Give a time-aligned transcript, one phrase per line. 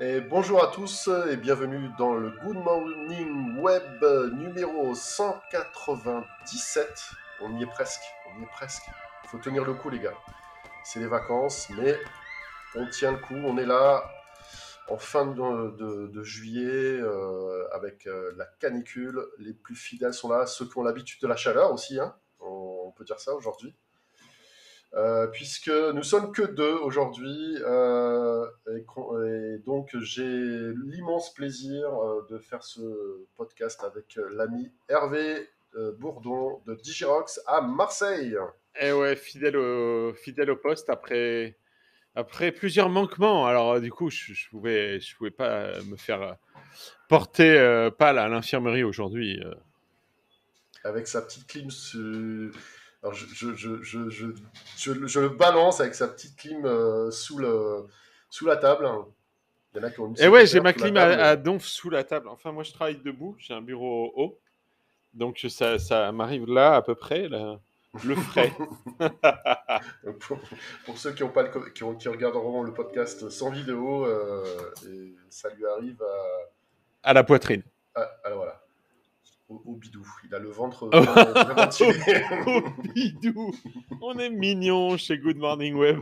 [0.00, 4.04] Et bonjour à tous et bienvenue dans le Good Morning Web
[4.34, 6.86] numéro 197.
[7.40, 8.82] On y est presque, on y est presque.
[9.24, 10.12] Il faut tenir le coup les gars.
[10.84, 11.98] C'est les vacances, mais
[12.74, 14.04] on tient le coup, on est là
[14.88, 19.24] en fin de, juillet euh, avec euh, la canicule.
[19.38, 22.14] Les plus fidèles sont là, ceux qui ont l'habitude de la chaleur aussi, hein.
[22.40, 23.74] on peut dire ça aujourd'hui.
[24.96, 32.38] Euh, puisque nous sommes que deux aujourd'hui, euh, et, donc j'ai l'immense plaisir euh, de
[32.38, 32.80] faire ce
[33.36, 35.50] podcast avec l'ami Hervé
[35.98, 38.38] Bourdon de Digirox à Marseille.
[38.80, 41.58] Eh ouais, fidèle au, fidèle au poste après,
[42.14, 43.46] après plusieurs manquements.
[43.46, 46.36] Alors, du coup, je, je pouvais, je pouvais pas me faire
[47.10, 49.38] porter pâle à l'infirmerie aujourd'hui.
[50.84, 51.70] avec sa petite clim.
[51.70, 52.50] su-
[53.02, 57.86] Alors je, je, je, je, le balance avec sa petite clim euh, sous, le,
[58.30, 58.88] sous la table.
[59.74, 61.36] Il y en a qui ont mis Et ses ouais, j'ai ma clim à, à
[61.36, 62.28] donf sous la table.
[62.28, 63.36] Enfin, moi, je travaille debout.
[63.38, 64.38] J'ai un bureau haut.
[65.14, 67.60] Donc, ça, ça m'arrive là, à peu près, là,
[68.04, 68.52] le frais.
[70.20, 70.38] Pour,
[70.84, 74.44] pour ceux qui, ont pas le, qui, ont- qui regarderont le podcast sans vidéo, euh,
[74.88, 77.62] et ça lui arrive à, à la poitrine.
[77.94, 78.62] à- à- voilà,
[79.48, 80.06] au, au bidou.
[80.24, 80.88] Il a le ventre
[81.54, 82.24] ventilé.
[82.46, 82.62] Oh,
[82.94, 83.52] bidou
[84.02, 86.00] On est mignon chez Good Morning Web.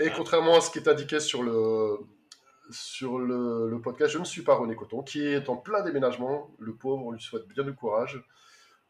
[0.00, 1.98] Et contrairement à ce qui est indiqué sur le,
[2.70, 6.54] sur le, le podcast, je ne suis pas René Coton, qui est en plein déménagement.
[6.58, 8.22] Le pauvre, on lui souhaite bien du courage.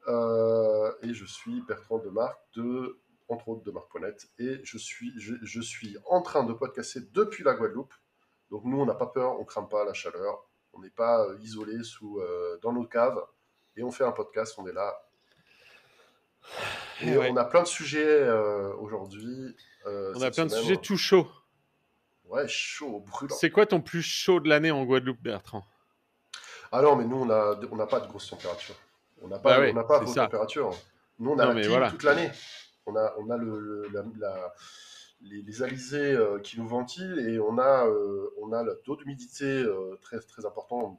[0.08, 4.28] Euh, et je suis Bertrand Demarque, de, entre autres de Marc.net.
[4.38, 7.94] Et je suis, je, je suis en train de podcaster depuis la Guadeloupe.
[8.50, 10.47] Donc nous, on n'a pas peur, on ne craint pas la chaleur.
[10.78, 13.20] On n'est pas euh, isolé sous, euh, dans nos caves.
[13.76, 14.94] Et on fait un podcast, on est là.
[17.02, 17.28] Et ouais.
[17.32, 19.56] on a plein de sujets euh, aujourd'hui.
[19.84, 21.28] On a plein de sujets tout chauds.
[22.26, 23.34] Ouais, chaud, brûlant.
[23.34, 25.64] C'est quoi ton plus chaud de l'année en Guadeloupe, Bertrand?
[26.70, 28.76] Ah non, mais nous, on n'a on n'a pas de grosses températures.
[29.22, 30.24] On n'a pas, Bah ouais, on n'a pas vos ça.
[30.26, 30.70] températures.
[31.18, 31.90] Nous, on a Non, la mais voilà.
[31.90, 32.30] toute l'année.
[32.86, 34.54] On a, on a le, le- la- la-
[35.20, 39.44] les, alizés euh, qui nous ventilent et on a, euh, on a le taux d'humidité
[39.44, 40.96] euh, très, très important,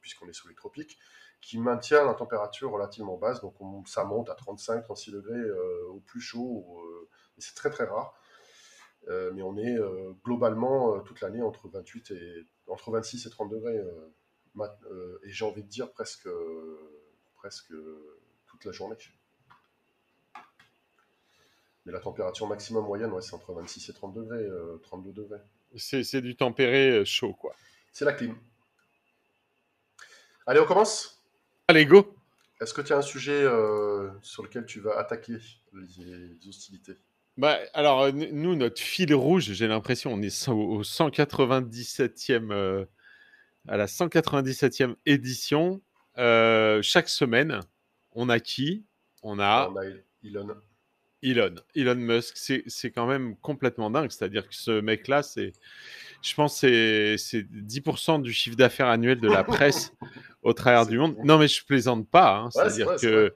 [0.00, 0.98] puisqu'on est sous les tropiques,
[1.40, 3.40] qui maintient la température relativement basse.
[3.40, 5.50] Donc, on- ça monte à 35, 36 degrés
[5.90, 6.64] au plus chaud.
[7.36, 8.14] et c'est très, très rare.
[9.08, 9.76] Mais on est
[10.24, 13.78] globalement toute l'année entre 28 et entre 26 et 30 degrés.
[15.24, 16.28] et j'ai envie de dire presque,
[17.36, 17.72] presque
[18.46, 18.96] toute la journée.
[21.88, 25.40] Mais la température maximum moyenne, ouais, c'est entre 26 et 30 degrés, euh, 32 degrés.
[25.74, 27.54] C'est c'est du tempéré euh, chaud, quoi.
[27.94, 28.36] C'est la clim.
[30.46, 31.22] Allez, on commence?
[31.66, 32.14] Allez, go
[32.60, 35.38] Est-ce que tu as un sujet euh, sur lequel tu vas attaquer
[35.72, 36.92] les, hostilités?
[37.38, 42.84] Bah, Alors, euh, nous, notre fil rouge, j'ai l'impression, on est au 197e, euh,
[43.66, 45.80] à la 197e édition.
[46.18, 47.60] Euh, chaque semaine,
[48.12, 48.84] on a qui?
[49.22, 49.84] On a On a
[50.22, 50.54] Elon.
[51.22, 51.54] Elon.
[51.74, 52.36] Elon Musk,
[52.66, 54.10] c'est quand même complètement dingue.
[54.10, 55.52] C'est-à-dire que ce mec-là, c'est,
[56.22, 59.92] je pense, que c'est c'est 10% du chiffre d'affaires annuel de la presse
[60.42, 61.16] au travers du monde.
[61.24, 62.36] Non, mais je plaisante pas.
[62.36, 62.44] hein.
[62.46, 63.34] Ouais, C'est-à-dire que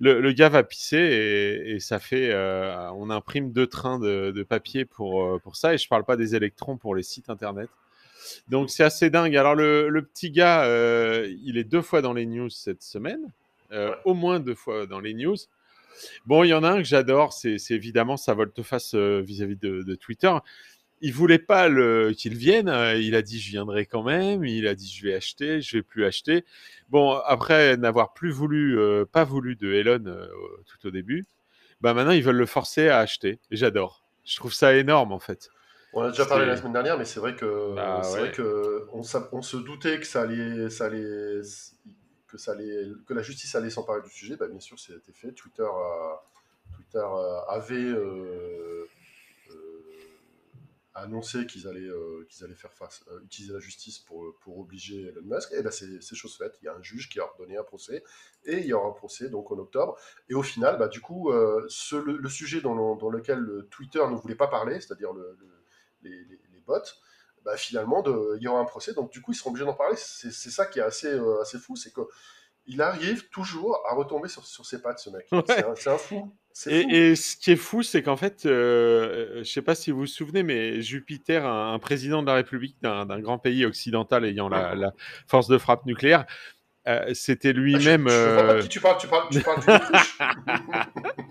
[0.00, 4.32] le, le gars va pisser et, et ça fait, euh, on imprime deux trains de,
[4.34, 5.74] de papier pour, euh, pour ça.
[5.74, 7.68] Et je parle pas des électrons pour les sites internet.
[8.48, 9.36] Donc c'est assez dingue.
[9.36, 13.20] Alors le, le petit gars, euh, il est deux fois dans les news cette semaine,
[13.72, 13.96] euh, Ouais.
[14.04, 15.36] au moins deux fois dans les news.
[16.26, 19.56] Bon, il y en a un que j'adore, c'est c'est évidemment sa volte-face euh, vis-à-vis
[19.56, 20.32] de, de Twitter.
[21.02, 21.68] Il voulait pas
[22.12, 25.14] qu'il vienne, euh, il a dit je viendrai quand même, il a dit je vais
[25.14, 26.44] acheter, je vais plus acheter.
[26.90, 30.26] Bon, après n'avoir plus voulu, euh, pas voulu de Elon euh,
[30.66, 31.24] tout au début,
[31.80, 33.38] bah maintenant ils veulent le forcer à acheter.
[33.50, 34.04] Et J'adore.
[34.24, 35.48] Je trouve ça énorme en fait.
[35.94, 38.18] On a déjà parlé la semaine dernière, mais c'est vrai que c'est ouais.
[38.20, 39.02] vrai que on
[39.42, 41.40] se doutait que ça allait, ça allait,
[42.30, 42.52] que ça
[43.14, 44.36] la justice allait s'emparer du sujet.
[44.36, 45.32] Bah, bien sûr, c'était fait.
[45.32, 48.86] Twitter, a- avait euh,
[49.50, 49.80] euh,
[50.94, 55.08] annoncé qu'ils allaient, euh, qu'ils allaient faire face, euh, utiliser la justice pour, pour obliger
[55.08, 55.52] Elon Musk.
[55.52, 56.58] Et ben c'est c'est chose faite.
[56.62, 58.02] Il y a un juge qui a ordonné un procès
[58.44, 59.96] et il y aura un procès donc en octobre.
[60.28, 61.66] Et au final, bah, du coup, euh,
[62.04, 65.64] le, sujet dans, dans lequel le Twitter ne voulait pas parler, c'est-à-dire le- le-
[66.02, 66.74] les, les- les bots,
[67.44, 68.92] bah, finalement, de- il y aura un procès.
[68.94, 69.96] Donc, du coup, ils seront obligés d'en parler.
[69.96, 74.44] C'est ça qui est assez, euh, assez fou, c'est qu'il arrive toujours à retomber sur,
[74.46, 75.26] sur ses pattes, ce mec.
[75.32, 75.42] Ouais.
[75.76, 76.32] C'est un, fou.
[76.66, 76.88] Et, fou.
[76.90, 80.06] et ce qui est fou, c'est qu'en fait, euh, je sais pas si vous vous
[80.06, 84.74] souvenez, mais Jupiter, un, un président de la République d'un grand pays occidental ayant la,
[84.74, 84.92] la
[85.26, 86.26] force de frappe nucléaire,
[86.88, 88.08] euh, c'était lui-même.
[88.08, 88.98] Ah, de qui tu parles.
[88.98, 89.80] Tu parles, tu parles.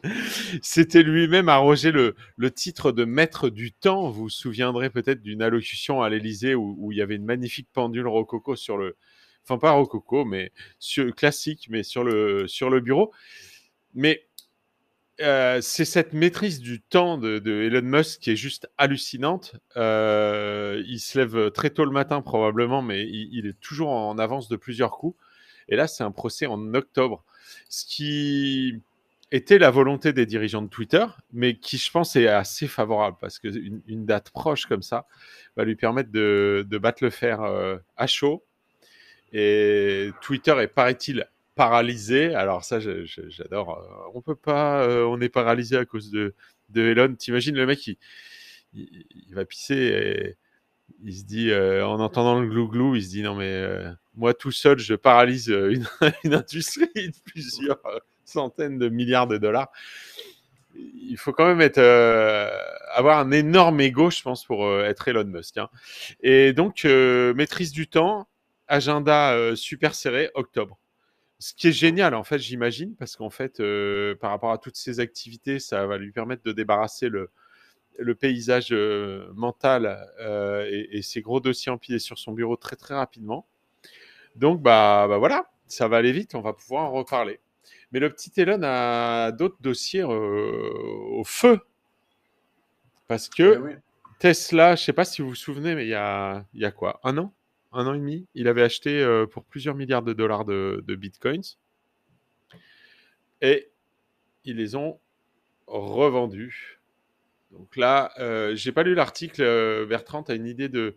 [0.62, 4.10] C'était lui-même arrogé le, le titre de maître du temps.
[4.10, 7.68] Vous vous souviendrez peut-être d'une allocution à l'Élysée où, où il y avait une magnifique
[7.74, 8.96] pendule rococo sur le,
[9.44, 13.12] enfin pas rococo, mais sur, classique, mais sur le sur le bureau.
[13.96, 14.28] Mais
[15.22, 19.56] euh, c'est cette maîtrise du temps de, de, Elon Musk qui est juste hallucinante.
[19.76, 24.18] Euh, il se lève très tôt le matin probablement, mais il, il, est toujours en
[24.20, 25.18] avance de plusieurs coups.
[25.70, 27.24] Et là, c'est un procès en octobre,
[27.70, 28.82] ce qui
[29.32, 33.40] était la volonté des dirigeants de Twitter, mais qui, je pense, est assez favorable parce
[33.40, 35.06] qu'une une date proche comme ça
[35.56, 38.44] va lui permettre de, battre le fer euh, à chaud.
[39.32, 42.34] Et Twitter est, paraît-il, paralysé.
[42.34, 44.12] Alors ça, j'adore.
[44.16, 46.34] On peut pas, euh, on est paralysé à cause de,
[46.70, 47.14] de Elon.
[47.16, 47.98] T'imagines le mec, il,
[49.32, 50.38] va pisser
[51.04, 54.34] il se dit, euh, en entendant le glou-glou, il se dit non mais euh, moi
[54.34, 55.88] tout seul, je paralyse une,
[56.24, 57.80] une industrie de plusieurs
[58.26, 59.72] centaines de milliards de dollars.
[60.76, 62.50] Il faut quand même être, euh,
[62.94, 65.58] avoir un énorme ego, je pense, pour euh, être Elon Musk.
[65.58, 65.70] Hein.
[66.22, 68.28] Et donc, euh, maîtrise du temps,
[68.68, 70.78] agenda euh, super serré, octobre.
[71.40, 74.76] Ce qui est génial, en fait, j'imagine, parce qu'en fait, euh, par rapport à toutes
[74.76, 77.30] ces activités, ça va lui permettre de débarrasser le,
[77.98, 82.76] le paysage euh, mental euh, et, et, ses gros dossiers empilés sur son bureau très
[82.76, 83.48] très rapidement.
[84.36, 87.40] Donc bah, bah, voilà, ça va aller vite, on va pouvoir en reparler.
[87.92, 90.70] Mais le petit Elon a d'autres dossiers euh,
[91.12, 91.60] au feu.
[93.08, 93.74] Parce que oui.
[94.20, 96.66] Tesla, je ne sais pas si vous vous souvenez, mais il y a, il y
[96.66, 97.34] a quoi Un an?
[97.72, 100.96] Un an et demi Il avait acheté euh, pour plusieurs milliards de dollars de, de
[100.96, 101.58] bitcoins.
[103.42, 103.72] Et
[104.44, 105.00] ils les ont
[105.68, 106.79] revendus
[107.52, 109.42] donc là, euh, j'ai pas lu l'article.
[109.42, 110.96] Euh, Bertrand, tu as une idée de,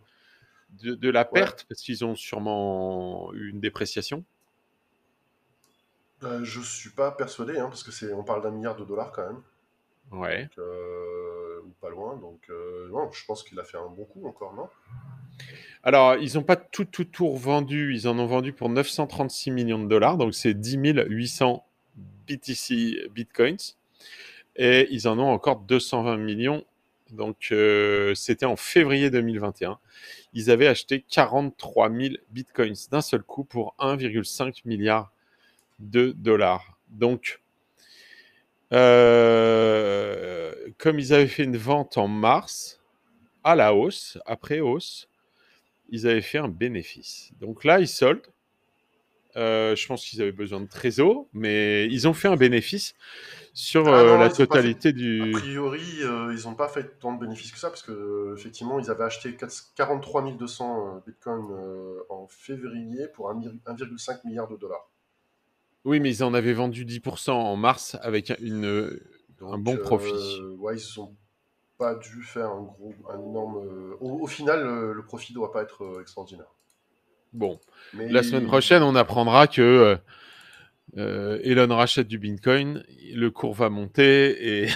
[0.81, 1.61] de, de la perte?
[1.61, 1.65] Ouais.
[1.69, 4.23] parce qu'ils ont sûrement eu une dépréciation
[6.23, 9.11] euh, Je suis pas persuadé hein, parce que c'est, on parle d'un milliard de dollars
[9.11, 9.41] quand même.
[10.11, 10.43] Ouais.
[10.43, 12.17] Donc, euh, ou pas loin.
[12.17, 14.69] Donc euh, non, je pense qu'il a fait un bon coup encore, non?
[15.81, 17.93] Alors, ils n'ont pas tout, tout, tout revendu.
[17.95, 20.17] Ils en ont vendu pour 936 millions de dollars.
[20.17, 20.77] Donc c'est 10
[21.07, 21.65] 800
[22.27, 23.75] BTC bitcoins
[24.55, 26.63] et ils en ont encore 220 millions.
[27.11, 29.79] Donc, euh, c'était en février 2021.
[30.33, 35.11] Ils avaient acheté 43 000 bitcoins d'un seul coup pour 1,5 milliard
[35.79, 36.77] de dollars.
[36.89, 37.41] Donc,
[38.73, 42.81] euh, comme ils avaient fait une vente en mars,
[43.43, 45.07] à la hausse, après hausse,
[45.89, 47.31] ils avaient fait un bénéfice.
[47.39, 48.25] Donc là, ils soldent.
[49.35, 52.93] Euh, je pense qu'ils avaient besoin de trésor, mais ils ont fait un bénéfice
[53.53, 54.93] sur ah non, euh, la totalité fait...
[54.93, 55.35] du.
[55.35, 58.35] A priori, euh, ils n'ont pas fait tant de bénéfices que ça, parce que euh,
[58.37, 59.35] effectivement, ils avaient acheté
[59.75, 61.47] 43 200 bitcoins
[62.09, 64.89] en février pour 1,5 milliard de dollars.
[65.85, 68.99] Oui, mais ils en avaient vendu 10% en mars avec une,
[69.39, 70.13] Donc, un bon profit.
[70.59, 71.15] ouais, ils n'ont
[71.77, 73.95] pas dû faire un gros, un énorme.
[73.99, 76.53] Au, au final, le profit ne doit pas être extraordinaire.
[77.33, 77.59] Bon,
[77.93, 79.97] mais la semaine prochaine, on apprendra que
[80.97, 82.83] euh, Elon rachète du Bitcoin,
[83.13, 84.69] le cours va monter et.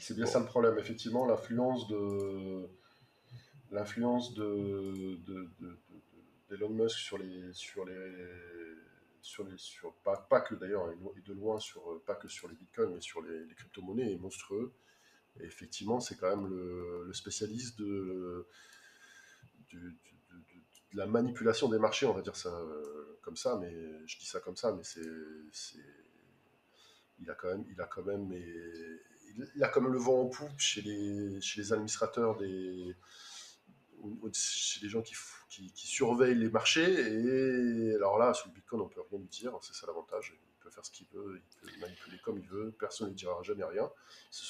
[0.00, 0.30] c'est bien bon.
[0.30, 2.68] ça le problème, effectivement, l'influence de
[3.70, 5.78] l'influence de, de, de,
[6.50, 8.12] d'Elon Musk sur les sur les
[9.22, 12.54] sur les sur pas, pas que d'ailleurs et de loin sur pas que sur les
[12.54, 14.72] bitcoins mais sur les, les crypto-monnaies est monstrueux
[15.40, 18.46] et effectivement c'est quand même le, le spécialiste de
[19.70, 19.96] du
[20.94, 23.72] la manipulation des marchés, on va dire ça euh, comme ça, mais
[24.06, 25.00] je dis ça comme ça, mais c'est,
[27.20, 28.32] il a quand même, il a quand même,
[29.54, 32.96] il a quand même le vent en poupe chez les, chez les administrateurs des,
[34.32, 35.14] chez les gens qui,
[35.48, 36.82] qui, qui, surveillent les marchés.
[36.82, 40.36] Et alors là, sur le Bitcoin, on peut rien lui dire, c'est ça l'avantage
[40.72, 43.90] faire ce qu'il veut, il peut manipuler comme il veut, personne ne dira jamais rien.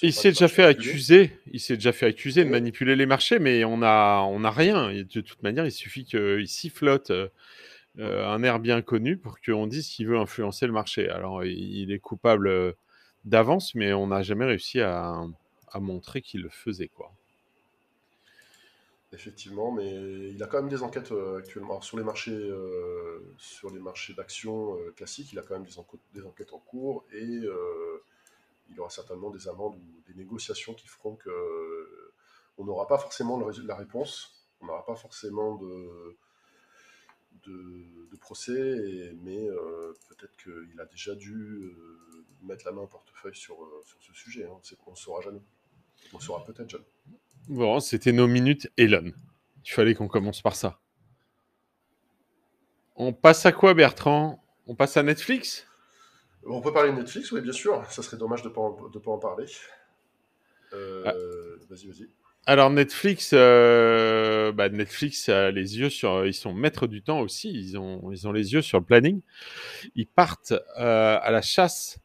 [0.03, 3.65] Il s'est déjà fait accuser, il s'est déjà fait accuser de manipuler les marchés, mais
[3.65, 4.91] on a, on a rien.
[4.91, 7.29] Et de toute manière, il suffit qu'il sifflote euh,
[7.99, 11.09] un air bien connu pour qu'on dise qu'il veut influencer le marché.
[11.09, 12.73] Alors, il est coupable euh,
[13.25, 15.21] d'avance, mais on n'a jamais réussi à,
[15.69, 17.13] à montrer qu'il le faisait, quoi.
[19.15, 23.69] Effectivement, mais il a quand même des enquêtes euh, actuellement sur les marchés, euh, sur
[23.71, 25.33] les marchés d'actions euh, classiques.
[25.35, 29.49] Il a quand même des, en des, enquêtes en cours et il aura certainement des
[29.49, 32.11] amendes ou des négociations qui feront que
[32.57, 36.17] on n'aura pas forcément la réponse, on n'aura pas forcément de,
[37.47, 39.47] de, procès, et, mais
[40.09, 41.75] peut-être qu'il a déjà dû
[42.43, 44.45] mettre la main au portefeuille sur, sur ce sujet.
[44.45, 44.59] Hein.
[44.87, 45.43] On ne saura jamais.
[46.15, 46.85] On saura peut-être jamais.
[47.49, 49.13] Bon, c'était nos minutes Elon.
[49.65, 50.79] Il fallait qu'on commence par ça.
[52.97, 54.43] On passe à quoi, Bertrand?
[54.67, 55.67] On passe à Netflix?
[56.47, 57.85] On peut parler de Netflix, oui, bien sûr.
[57.91, 59.47] Ça serait dommage de ne pas, en- de pas en parler.
[60.73, 61.13] Euh, Ah.
[61.71, 62.09] Vas-y, vas-y.
[62.45, 67.53] Alors Netflix, euh, bah, Netflix a les yeux sur, ils sont maîtres du temps aussi.
[67.53, 69.21] Ils ont, ils ont les yeux sur le planning.
[69.95, 71.99] Ils partent euh, à la chasse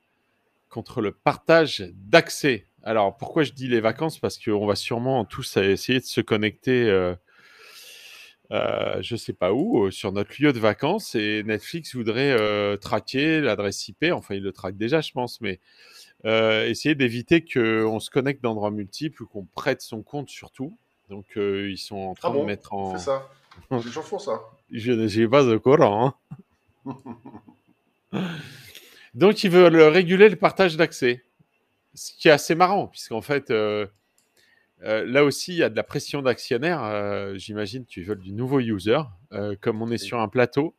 [0.69, 2.67] contre le partage d'accès.
[2.87, 4.17] Alors pourquoi je dis les vacances?
[4.17, 6.85] Parce qu'on va sûrement tous essayer de se connecter.
[6.89, 7.13] Euh,
[8.51, 12.77] euh, je sais pas où, euh, sur notre lieu de vacances, et Netflix voudrait euh,
[12.77, 15.59] traquer l'adresse IP, enfin il le traque déjà je pense, mais
[16.23, 20.77] essayer d'éviter qu'on se connecte d'endroits multiples ou qu'on prête son compte surtout.
[21.09, 22.41] Donc ils sont en train Ah bon?
[22.41, 22.93] de mettre en...
[22.93, 23.29] fait ça.
[23.69, 24.41] Les gens font ça.
[24.71, 26.15] Je n'ai pas de courant.
[26.85, 26.95] hein.
[29.13, 31.21] Donc ils veulent réguler le partage d'accès.
[31.97, 33.87] Ce qui est assez marrant, puisqu'en fait, euh,
[34.83, 36.83] euh, là aussi, il y a de la pression d'actionnaires.
[36.83, 38.99] euh, J'imagine qu'ils veulent du nouveau user.
[39.33, 40.75] Euh, comme on est sur un plateau,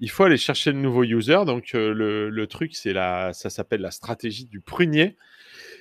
[0.00, 1.40] il faut aller chercher le nouveau user.
[1.44, 5.16] Donc le, le truc, c'est la, ça s'appelle la stratégie du prunier.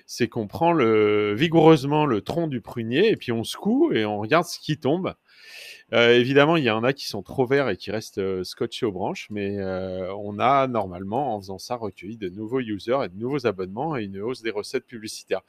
[0.08, 4.18] C'est qu'on prend le, vigoureusement le tronc du prunier et puis on secoue et on
[4.20, 5.14] regarde ce qui tombe.
[5.94, 8.86] Euh, évidemment, il y en a qui sont trop verts et qui restent euh, scotchés
[8.86, 13.10] aux branches, mais euh, on a normalement, en faisant ça, recueilli de nouveaux users et
[13.10, 15.41] de nouveaux abonnements et une hausse des recettes publicitaires.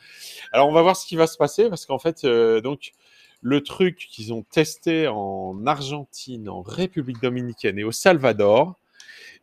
[0.52, 2.24] Alors, on va voir ce qui va se passer parce qu'en fait,
[2.62, 2.92] donc,
[3.40, 8.76] le truc qu'ils ont testé en Argentine, en République dominicaine et au Salvador,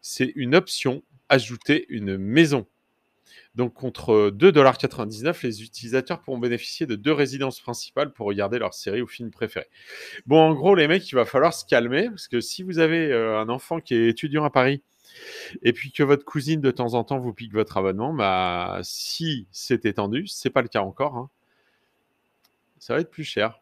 [0.01, 2.65] c'est une option ajouter une maison.
[3.55, 9.01] Donc, contre 2,99$, les utilisateurs pourront bénéficier de deux résidences principales pour regarder leur série
[9.01, 9.67] ou film préféré.
[10.25, 13.12] Bon, en gros, les mecs, il va falloir se calmer parce que si vous avez
[13.12, 14.81] euh, un enfant qui est étudiant à Paris
[15.63, 19.47] et puis que votre cousine de temps en temps vous pique votre abonnement, bah, si
[19.51, 21.29] c'est étendu, c'est pas le cas encore, hein,
[22.79, 23.62] ça va être plus cher.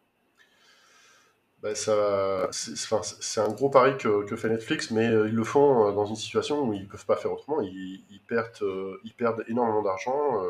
[1.63, 5.87] Ben, ça, c'est un gros pari que, que fait Netflix, mais euh, ils le font
[5.87, 7.61] euh, dans une situation où ils peuvent pas faire autrement.
[7.61, 10.43] Ils, ils perdent, euh, ils perdent énormément d'argent.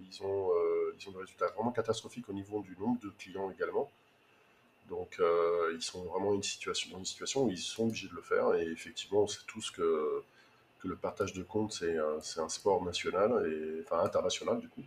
[0.00, 0.50] ils, ont,
[0.98, 3.88] ils ont des résultats vraiment catastrophiques au niveau du nombre de clients également.
[4.90, 5.20] Donc
[5.74, 8.54] ils sont vraiment dans une situation où ils sont obligés de le faire.
[8.54, 10.22] Et effectivement, on sait tous que,
[10.80, 14.82] que le partage de comptes, c'est un, un sport national, et, enfin international du coup.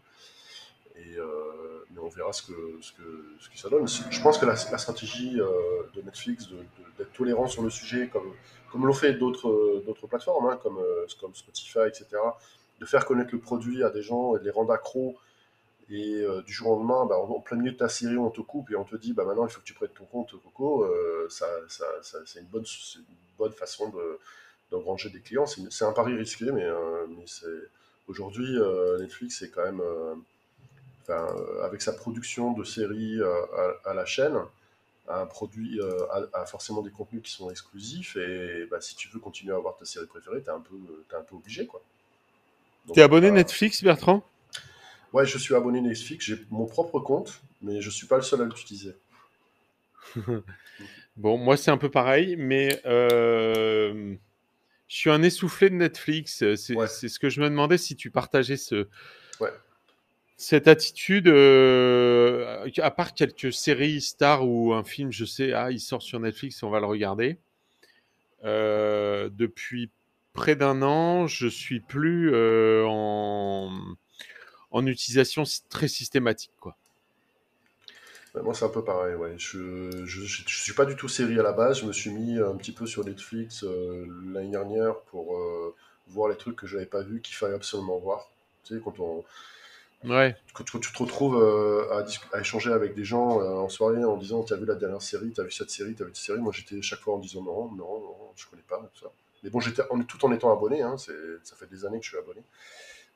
[0.98, 3.88] Euh, mais on verra ce que, ce que, ce que ça donne.
[3.88, 5.48] Je pense que la, stratégie euh,
[5.94, 6.48] de Netflix
[6.98, 8.34] d'être tolérant sur le sujet, comme,
[8.72, 12.06] comme l'ont fait d'autres d'autres plateformes, hein, comme, euh, comme Spotify, etc.,
[12.80, 15.16] de faire connaître le produit à des gens et de les rendre accros.
[15.92, 18.40] Et euh, du jour au lendemain, bah, en, plein milieu de ta série, on te
[18.40, 20.86] coupe et on te dit bah, maintenant il faut que tu prêtes ton compte, Coco.
[20.86, 21.86] euh, ça, ça,
[22.26, 22.64] c'est une bonne,
[22.96, 23.04] une
[23.38, 24.20] bonne façon de,
[24.72, 25.46] d'engranger des clients.
[25.46, 27.26] C'est, un pari risqué, mais, euh, mais
[28.08, 29.82] aujourd'hui, euh, Netflix est quand même.
[31.12, 34.38] Euh, enfin, euh, avec sa production de séries euh, à, à la chaîne,
[35.08, 38.96] a un produit euh, a, a forcément des contenus qui sont exclusifs et bah, si
[38.96, 40.76] tu veux continuer à avoir ta série préférée, t'es un peu,
[41.10, 41.68] t'es un peu obligé
[42.94, 44.24] T'es abonné euh, Netflix, Bertrand?
[45.14, 48.42] Ouais, je suis abonné Netflix, j'ai mon propre compte, mais je suis pas le seul
[48.42, 48.96] à l'utiliser.
[51.18, 54.16] Bon, moi c'est un peu pareil, mais euh,
[54.88, 56.44] je suis un essoufflé de Netflix.
[56.56, 56.88] C'est Ouais.
[56.88, 58.88] c'est ce que je me demandais si tu partageais ce,
[59.40, 59.52] Ouais.
[60.42, 65.80] Cette attitude, euh, à part quelques séries stars ou un film, je sais, ah, il
[65.80, 67.38] sort sur Netflix, on va le regarder.
[68.44, 69.92] Euh, depuis
[70.34, 73.96] près d'un an, je suis plus euh, en,
[74.88, 76.76] utilisation très systématique, quoi.
[78.34, 79.14] Ouais, moi, c'est un peu pareil.
[79.14, 79.36] Ouais.
[79.38, 81.82] Je, je, je, je suis pas du tout série à la base.
[81.82, 83.64] Je me suis mis un petit peu sur Netflix
[84.26, 85.38] l'année dernière pour
[86.08, 88.32] voir les trucs que j'avais pas vus qu'il fallait absolument voir.
[88.64, 89.24] Tu sais, quand on,
[90.04, 90.36] Ouais.
[90.56, 92.04] tu tu te retrouves euh,
[92.34, 95.02] à, échanger avec des gens euh, en soirée en disant tu as vu la dernière
[95.02, 97.16] série, tu as vu cette série, tu as vu cette série, moi j'étais chaque fois
[97.16, 99.12] en disant non, non, non, je connais pas tout ça.
[99.44, 102.18] Mais bon, j'étais tout en étant abonné, hein, ça fait des années que je suis
[102.18, 102.42] abonné,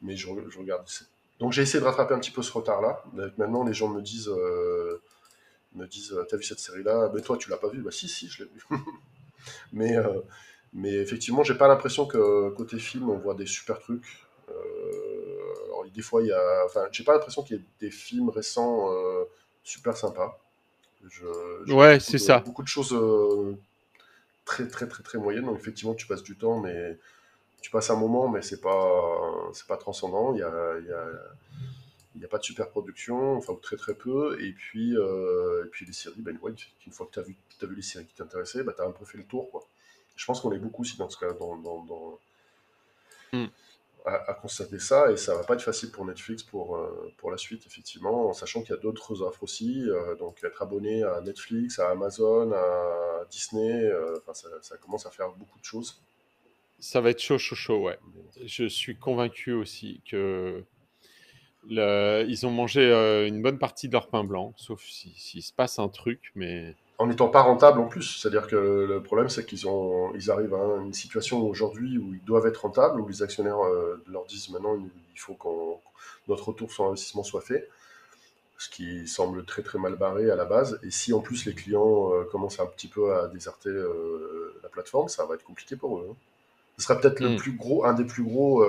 [0.02, 0.86] mais je, je regarde.
[1.40, 3.04] Donc j'ai essayé de rattraper un petit peu ce retard-là.
[3.14, 5.02] Donc, Maintenant, les gens me disent, euh,
[5.76, 7.12] me disent, euh, t'as vu cette série-là?
[7.14, 7.82] Mais toi, tu l'as pas vue?
[7.82, 8.64] Bah si, si, je l'ai vue.
[9.74, 10.22] mais, euh,
[10.74, 14.26] mais effectivement, j'ai pas l'impression que côté film, on voit des super trucs.
[14.50, 15.15] Euh,
[15.96, 16.66] des fois, il y a.
[16.66, 19.24] Enfin, j'ai pas l'impression qu'il y ait des films récents euh,
[19.64, 20.40] super sympas.
[21.08, 22.40] Je, Ouais, c'est ça.
[22.40, 23.56] Beaucoup de choses euh,
[24.44, 25.46] très, très, très, très moyennes.
[25.46, 26.98] Donc, effectivement, tu passes du temps, mais
[27.62, 30.34] tu passes un moment, mais c'est pas, c'est pas transcendant.
[30.34, 31.06] Il y a, il y a,
[32.16, 34.38] il y a pas de super production, enfin, ou très, très peu.
[34.42, 36.54] Et puis, euh, et puis les séries, ben, ouais,
[36.86, 38.86] une fois que tu as vu, t'as vu les séries qui t'intéressaient, bah, tu as
[38.86, 39.50] un peu fait le tour.
[39.52, 39.64] Quoi.
[40.16, 42.20] Je pense qu'on est beaucoup aussi dans ce cas, dans, dans, dans,
[43.36, 43.48] Hmm.
[44.06, 47.38] À, constater ça et ça va pas être facile pour Netflix pour, euh, pour la
[47.38, 49.84] suite, effectivement, en sachant qu'il y a d'autres offres aussi.
[49.90, 55.12] Euh, donc, être abonné à Netflix, à Amazon, à Disney, euh, ça, ça, commence à
[55.12, 56.02] faire beaucoup de choses.
[56.80, 57.98] Ça va être chaud, chaud, chaud, ouais.
[58.46, 60.64] Je suis convaincu aussi que
[61.68, 62.92] le, ils ont mangé
[63.28, 67.08] une bonne partie de leur pain blanc, sauf s'il se passe un truc, mais en
[67.08, 68.20] n'étant pas rentable en plus.
[68.20, 72.24] C'est-à-dire que le problème, c'est qu'ils ont, ils arrivent à une situation aujourd'hui où ils
[72.24, 75.48] doivent être rentables, où les actionnaires euh, leur disent maintenant il faut que
[76.28, 77.70] notre retour sur investissement soit fait,
[78.58, 80.80] ce qui semble très très mal barré à la base.
[80.84, 84.70] Et si en plus les clients euh, commencent un petit peu à déserter euh, la
[84.70, 86.08] plateforme, ça va être compliqué pour eux.
[86.12, 86.16] Hein.
[86.78, 87.38] Ce sera peut-être le mm.
[87.38, 88.64] plus gros, un des plus gros,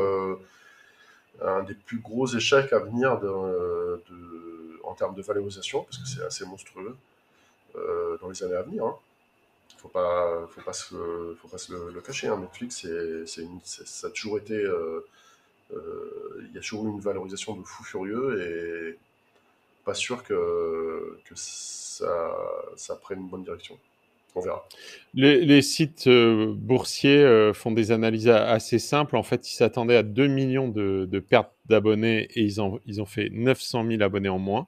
[1.43, 4.01] un des plus gros échecs à venir de,
[4.85, 6.95] en termes de valorisation, parce que c'est assez monstrueux.
[7.77, 8.85] Euh, dans les années à venir.
[8.85, 8.97] Hein.
[9.79, 12.29] Faut pas, faut pas se, le, cacher.
[12.29, 12.39] Hein.
[12.39, 12.87] Netflix,
[13.65, 15.05] ça a toujours été, euh,
[15.73, 18.99] euh, il y a toujours eu une valorisation de fou furieux et
[19.85, 23.79] pas sûr que, ça, prenne une bonne direction.
[24.35, 24.67] On verra.
[25.15, 29.17] Les, sites boursiers font des analyses assez simples.
[29.17, 33.87] En fait, ils s'attendaient à 2 millions de, pertes d'abonnés et ils ont fait 900
[33.89, 34.67] 000 abonnés en moins.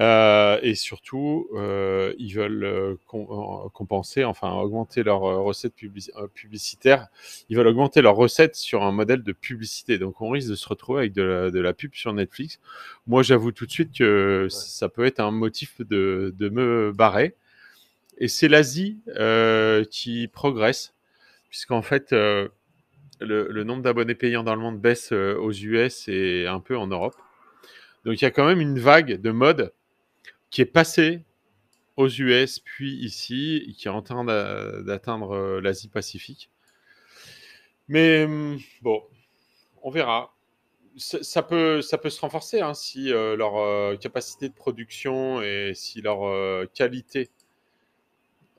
[0.00, 2.96] Euh, et surtout, euh, ils veulent euh,
[3.72, 5.74] compenser, enfin augmenter leurs recettes
[6.34, 7.08] publicitaires.
[7.48, 9.98] Ils veulent augmenter leurs recettes sur un modèle de publicité.
[9.98, 12.58] Donc, on risque de se retrouver avec de la, de la pub sur Netflix.
[13.06, 17.36] Moi, j'avoue tout de suite que ça peut être un motif de, de me barrer.
[18.18, 18.98] Et c'est l'Asie
[19.90, 20.94] qui progresse,
[21.50, 22.50] puisqu'en fait, le,
[23.20, 27.16] le, nombre d'abonnés payants dans le monde baisse aux US et un peu en Europe.
[28.04, 29.72] Donc, il y a quand même une vague de mode
[30.54, 31.24] qui est passé
[31.96, 34.24] aux US, puis ici, et qui est en train
[34.84, 36.48] d'atteindre euh, l'Asie-Pacifique.
[37.88, 39.02] Mais hum, bon,
[39.82, 40.32] on verra.
[40.96, 45.72] Ça peut, ça peut se renforcer hein, si euh, leur euh, capacité de production et
[45.74, 46.20] si leur
[46.72, 47.30] qualité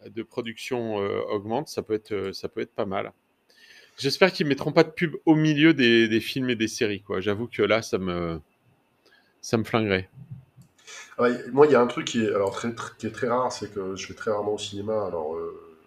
[0.06, 0.98] de production
[1.30, 3.14] augmente, ça peut, être, ça peut être pas mal.
[3.98, 7.06] J'espère qu'ils mettront pas de pub au milieu des, des films et des séries.
[7.20, 8.42] J'avoue que là, ça me,
[9.40, 10.10] ça me flinguerait
[11.18, 13.74] moi, il y a un truc qui est, alors, très, qui est très rare, c'est
[13.74, 15.06] que je vais très rarement au cinéma.
[15.06, 15.78] Alors, euh,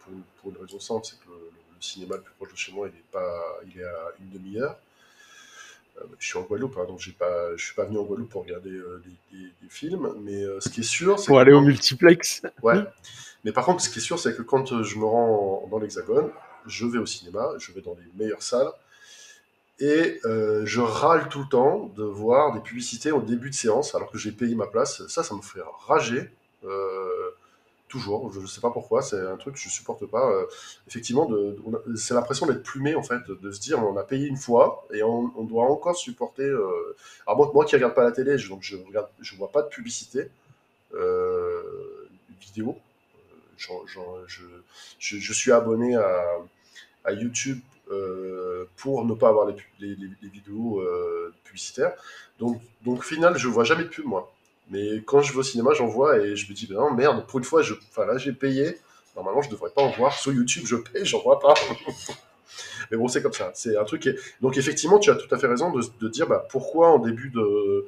[0.00, 2.72] pour, une, pour, une, raison simple, c'est que le, cinéma le plus proche de chez
[2.72, 4.76] moi, il est, pas, il est à une demi-heure.
[5.98, 8.30] Euh, je suis en Guadeloupe, hein, donc j'ai pas, je suis pas venu en Guadeloupe
[8.30, 10.14] pour regarder euh, des, des, films.
[10.20, 12.42] Mais ce qui est sûr, c'est pour aller au multiplex.
[12.62, 12.84] Ouais.
[13.44, 16.30] Mais par contre, ce qui est sûr, c'est que quand je me rends dans l'Hexagone,
[16.66, 18.70] je vais au cinéma, je vais dans les meilleures salles.
[19.78, 23.94] Et euh, je râle tout le temps de voir des publicités au début de séance
[23.94, 25.06] alors que j'ai payé ma place.
[25.08, 26.30] Ça, ça me fait rager.
[26.64, 27.30] Euh,
[27.88, 30.30] toujours, je ne sais pas pourquoi, c'est un truc que je supporte pas.
[30.30, 30.46] Euh,
[30.88, 31.30] effectivement,
[31.94, 35.02] c'est l'impression d'être plumé en fait, de se dire on a payé une fois et
[35.02, 36.48] on, doit encore supporter.
[37.26, 40.30] Alors moi, moi qui regarde pas la télé, je, donc je vois pas de publicité
[42.40, 42.76] vidéo.
[44.98, 47.60] Je, suis abonné à, YouTube
[48.76, 51.92] pour ne pas avoir les, les, les, vidéos euh, publicitaires.
[52.38, 54.32] Donc, donc, au final, je vois jamais de pub, moi.
[54.70, 57.24] Mais quand je vais au cinéma, j'en vois et je me dis, ben non, merde,
[57.26, 58.78] pour une fois, je, enfin, là, j'ai payé.
[59.14, 60.12] Normalement, je devrais pas en voir.
[60.12, 61.54] Sur YouTube, je paye, j'en vois pas.
[62.90, 63.50] Mais bon, c'est comme ça.
[63.54, 64.02] C'est un truc.
[64.02, 66.98] Qui Donc, effectivement, tu as tout à fait raison de, de dire bah, pourquoi en
[66.98, 67.86] début de.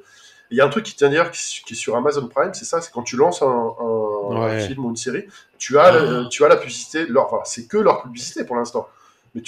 [0.51, 2.65] Il y a un truc qui tient à dire qui est sur Amazon Prime, c'est
[2.65, 3.75] ça, c'est quand tu lances un,
[4.31, 5.25] un, film ou une série,
[5.59, 6.27] tu as, ah.
[6.31, 8.89] tu as la publicité, leur, enfin, c'est que leur publicité pour l'instant.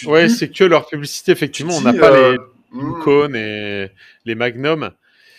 [0.06, 1.76] Ouais, c'est que leur publicité, effectivement.
[1.76, 2.38] On n'a pas les
[2.74, 3.91] icônes euh, et
[4.26, 4.91] les Magnum.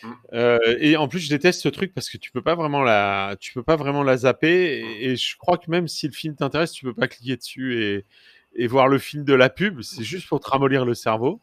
[0.03, 0.09] Mm.
[0.33, 3.37] Euh, et en plus, je déteste ce truc parce que tu peux pas vraiment la,
[3.41, 4.85] tu peux pas vraiment la zapper.
[5.01, 8.05] Et, je crois que même si le film t'intéresse, tu peux pas cliquer dessus et,
[8.57, 9.83] et voir le film de la pub.
[9.83, 11.41] C'est juste pour te ramollir le cerveau.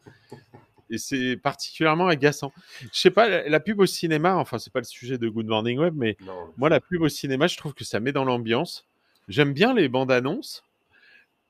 [0.92, 2.52] Et c'est particulièrement agaçant.
[2.82, 5.78] Je sais pas, la, pub au cinéma, enfin, c'est pas le sujet de Good Morning
[5.80, 6.18] Web, mais
[6.58, 8.88] moi, la pub au cinéma, je trouve que ça met dans l'ambiance.
[9.28, 10.64] J'aime bien les bandes annonces.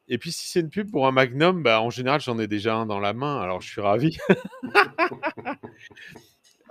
[0.09, 2.75] Et puis, si c'est une pub pour un Magnum, bah, en général, j'en ai déjà
[2.75, 4.17] un dans la main, alors je suis ravi.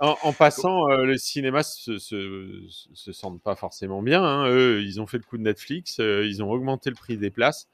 [0.01, 4.21] en, passant, euh, le cinéma se, se, se, sentent pas forcément bien.
[4.23, 4.49] Hein.
[4.49, 7.29] Eux, ils ont fait le coup de Netflix, euh, ils ont augmenté le prix des
[7.31, 7.69] places.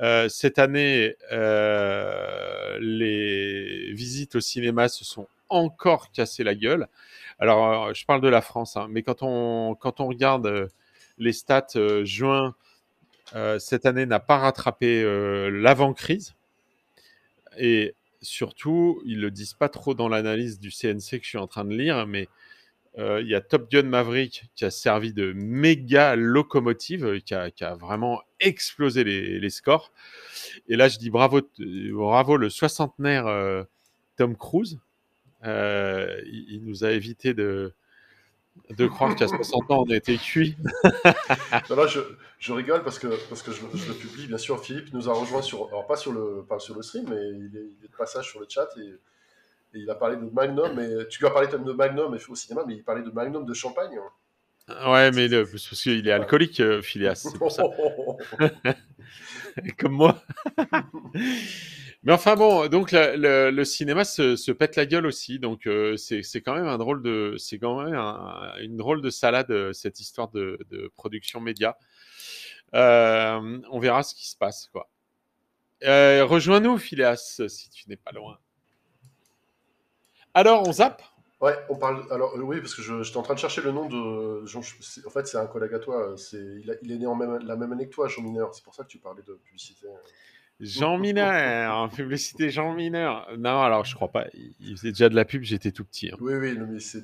[0.00, 1.14] Euh, cette année,
[2.80, 6.86] les visites au cinéma se sont encore cassées la gueule.
[7.40, 10.70] Alors, je parle de la France, hein, mais quand on, quand on regarde
[11.18, 11.66] les stats
[12.04, 12.54] juin
[13.58, 16.34] cette année n'a pas rattrapé euh, l'avant-crise.
[17.58, 21.46] Et surtout, ils le disent pas trop dans l'analyse du CNC que je suis en
[21.46, 22.28] train de lire, mais
[22.98, 27.74] Euh, il y a Top Gun Maverick qui a servi de méga locomotive, qui a,
[27.74, 29.92] vraiment explosé les, scores.
[30.68, 33.64] Et là, je dis bravo, le soixantenaire euh,
[34.16, 34.78] Tom Cruise.
[35.44, 37.74] Euh, il, il, nous a évité de,
[38.70, 40.56] de croire qu'à 60 ans, on a été cuit.
[40.84, 42.00] là, je,
[42.38, 44.62] je, rigole parce que, parce que je, je, le publie, bien sûr.
[44.64, 47.56] Philippe nous a rejoint sur, alors pas sur le, pas sur le stream, mais il
[47.56, 48.88] est, il est de passage sur le chat et,
[49.76, 50.78] et, il a parlé de Magnum.
[50.80, 53.54] Et, tu lui as parlé de Magnum au cinéma, mais il parlait de Magnum de
[53.54, 53.98] champagne.
[53.98, 54.10] Hein.
[54.90, 57.16] Ouais, mais le, parce qu'il est alcoolique, euh, Phileas.
[57.16, 57.64] C'est pour ça.
[59.78, 60.22] Comme moi.
[62.04, 66.54] Mais enfin bon, donc le, cinéma se, pète la gueule aussi, donc euh, c'est quand
[66.54, 70.28] même un drôle de, c'est quand même un, une drôle de salade euh, cette histoire
[70.28, 70.58] de,
[70.96, 71.78] production média.
[72.74, 74.90] Euh, on verra ce qui se passe quoi.
[75.82, 78.38] Rejoins-nous, Phileas, si tu n'es pas loin.
[80.34, 81.02] Alors, on zappe?
[81.40, 82.06] Ouais, on parle.
[82.10, 84.44] Alors oui, parce que j'étais en train de chercher le nom de.
[84.46, 86.14] Jean, en fait, c'est un collègue à toi.
[86.32, 88.54] Il, est né en même, la même année que toi, Jean Mineur.
[88.54, 89.86] C'est pour ça que tu parlais de publicité.
[90.60, 93.28] Jean Mineur, en publicité Jean Mineur.
[93.38, 94.26] Non, alors je crois pas.
[94.60, 96.10] Il faisait déjà de la pub, j'étais tout petit.
[96.10, 96.16] Hein.
[96.20, 97.02] Oui, oui, mais c'est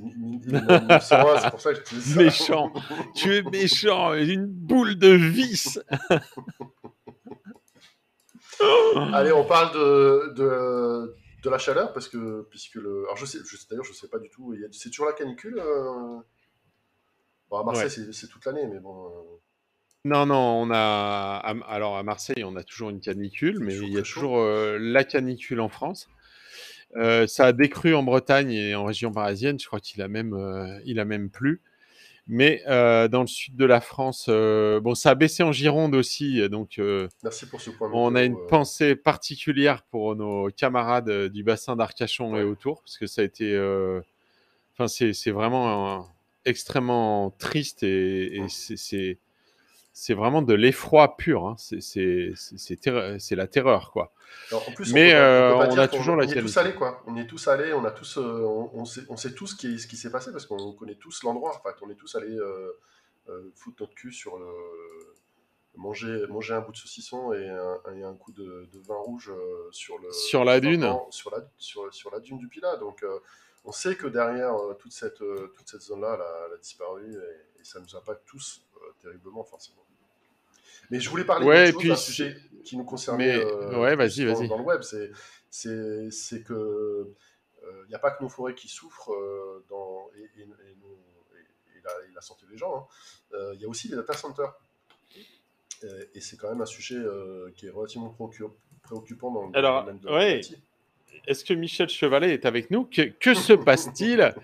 [1.01, 2.23] c'est pour ça que je te dis ça.
[2.23, 2.73] Méchant.
[3.15, 5.81] tu es méchant, une boule de vis.
[9.13, 13.05] Allez, on parle de, de, de, la chaleur parce que puisque le.
[13.05, 14.55] Alors je sais, je, d'ailleurs, je sais pas du tout.
[14.73, 15.59] C'est toujours la canicule.
[15.59, 16.19] Euh...
[17.49, 18.13] Bon, à Marseille, ouais.
[18.13, 19.07] c'est toute l'année, mais bon.
[19.07, 19.41] Euh...
[20.05, 21.55] Non, non, on a.
[21.69, 25.05] Alors à Marseille, on a toujours une canicule, mais il y a toujours euh, la
[25.05, 26.09] canicule en France.
[26.97, 29.61] Euh, ça a décru en Bretagne et en région parisienne.
[29.61, 31.61] Je crois qu'il a même, euh, il a même plu.
[32.27, 35.95] Mais euh, dans le sud de la France, euh, bon, ça a baissé en Gironde
[35.95, 36.49] aussi.
[36.49, 36.81] Donc,
[37.23, 37.91] merci pour ce point.
[37.93, 42.41] On a une pensée particulière pour nos camarades du bassin d'Arcachon ouais.
[42.41, 43.59] et autour, parce que ça a été.
[44.73, 46.07] Enfin, c'est vraiment un,
[46.45, 49.19] extrêmement triste et, et c'est
[50.01, 51.45] c'est vraiment de l'effroi pur.
[51.45, 51.57] Hein.
[51.59, 54.15] C'est la terreur, quoi.
[54.51, 56.75] Alors, en plus, Mais on, euh, on a toujours on, la on est tous allés,
[56.75, 57.03] quoi.
[57.07, 58.41] On est tous allés, on a tous, euh,
[58.73, 61.23] on, sait, on sait tous ce qui, ce qui s'est passé parce qu'on connaît tous
[61.23, 61.55] l'endroit.
[61.55, 62.73] En fait, on est tous allés euh,
[63.55, 64.47] foutre notre cul sur le
[65.77, 69.31] manger, manger un bout de saucisson et un, et un coup de, de, vin rouge
[69.71, 72.79] sur le sur la dune, sur la sur, sur la dune du Pilat.
[72.79, 73.05] Donc
[73.67, 76.15] on sait que derrière toute cette toute cette zone là,
[76.47, 78.63] elle, a disparu et, et, ça nous impacte tous
[79.03, 79.85] terriblement forcément.
[80.91, 81.97] Mais je voulais parler ouais, d'un puis...
[81.97, 83.45] sujet qui nous concernait mais...
[83.45, 84.49] euh, ouais, vas-y, dans, vas-y.
[84.49, 84.83] dans le web.
[84.83, 87.09] C'est que
[87.63, 90.77] il euh, n'y a pas que nos forêts qui souffrent euh, dans, et, et, et,
[90.81, 90.99] nos,
[91.37, 92.89] et la, la, santé des gens.
[93.33, 93.55] Il hein.
[93.59, 94.55] y a aussi les data centers.
[96.15, 96.99] Et c'est quand même un sujet
[97.55, 98.11] qui est relativement
[98.83, 100.41] préoccupant dans le Alors, domaine de ouais.
[101.27, 102.85] Est-ce que Michel Chevalet est avec nous?
[102.85, 104.35] Que, que se passe-t-il?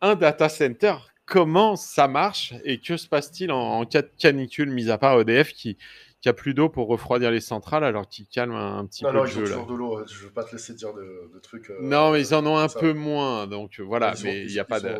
[0.00, 4.70] Un data center comment ça marche et que se passe-t-il en, en, cas de canicule,
[4.70, 5.76] mis à part EDF qui,
[6.20, 9.10] qui a plus d'eau pour refroidir les centrales alors qu'ils calment un, un, petit non,
[9.10, 9.40] peu non, le ils jeu.
[9.42, 11.70] Ont toujours de l'eau, je veux pas te laisser dire de, de trucs.
[11.70, 12.80] Euh, non, mais ils en ont un ça.
[12.80, 14.98] peu moins, donc voilà, ils mais il n'y a pas de.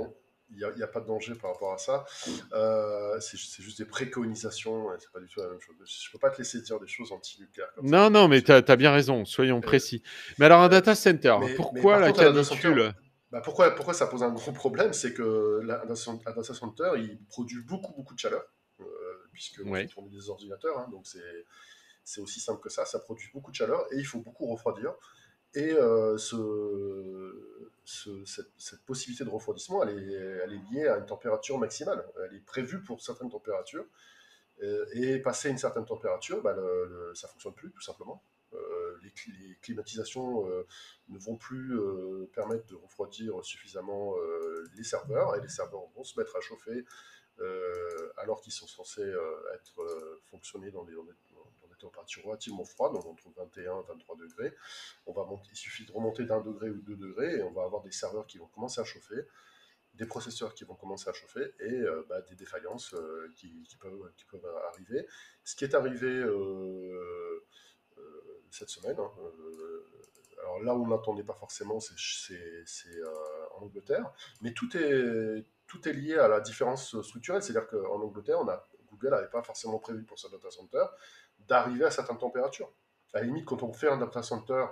[0.51, 2.05] Il n'y a, a, pas de danger par rapport à ça.
[2.53, 5.75] Euh, c'est juste des préconisations, c'est pas du tout la même chose.
[5.85, 7.71] Je ne peux pas te laisser dire des choses anti-nucléaires.
[7.83, 8.11] Non, ça.
[8.11, 10.03] non, mais tu as, bien raison, soyons précis.
[10.39, 12.95] Mais alors, un data center, mais, pourquoi mais la canicule
[13.31, 15.95] bah pourquoi, pourquoi ça pose un gros problème C'est que data
[16.55, 18.45] center, il produit beaucoup, beaucoup de chaleur,
[18.81, 18.85] euh,
[19.33, 19.89] puisque ouais.
[19.97, 21.07] on des ordinateurs, hein, donc
[22.05, 24.95] c'est aussi simple que ça, ça produit beaucoup de chaleur et il faut beaucoup refroidir.
[25.55, 30.99] Et euh, ce, ce, cette, cette, possibilité de refroidissement, elle est, elle est, liée à
[30.99, 32.05] une température maximale.
[32.25, 33.87] Elle est prévue pour certaines températures.
[34.63, 38.23] Euh, et passer une certaine température, bah, le, le, ça ne fonctionne plus, tout simplement.
[39.05, 40.67] Les, climatisations euh,
[41.09, 46.05] ne vont plus euh, permettre de refroidir suffisamment euh, les serveurs et les serveurs vont
[46.05, 46.85] se mettre à chauffer
[48.17, 49.13] alors qu'ils sont censés
[49.57, 51.93] être fonctionner dans des, dans
[52.25, 54.55] relativement froides, donc entre 21 et 23 degrés.
[55.07, 57.83] On va il suffit de remonter d'un degré ou deux degrés et on va avoir
[57.83, 59.27] des serveurs qui vont commencer à chauffer
[59.95, 62.95] des processeurs qui vont commencer à chauffer et bah, des défaillances
[63.37, 65.05] qui, peuvent, arriver.
[65.43, 66.25] Ce qui est arrivé
[68.55, 69.11] cette semaine, hein,
[70.41, 73.03] alors là où on n'attendait pas forcément, c'est
[73.57, 78.39] en Angleterre, mais tout est, tout est lié à la différence structurelle, c'est-à-dire qu'en Angleterre,
[78.41, 80.85] on a, Google n'avait pas forcément prévu pour sa data center
[81.39, 82.73] d'arriver à certaines températures.
[83.13, 84.67] À la limite, quand on fait un data center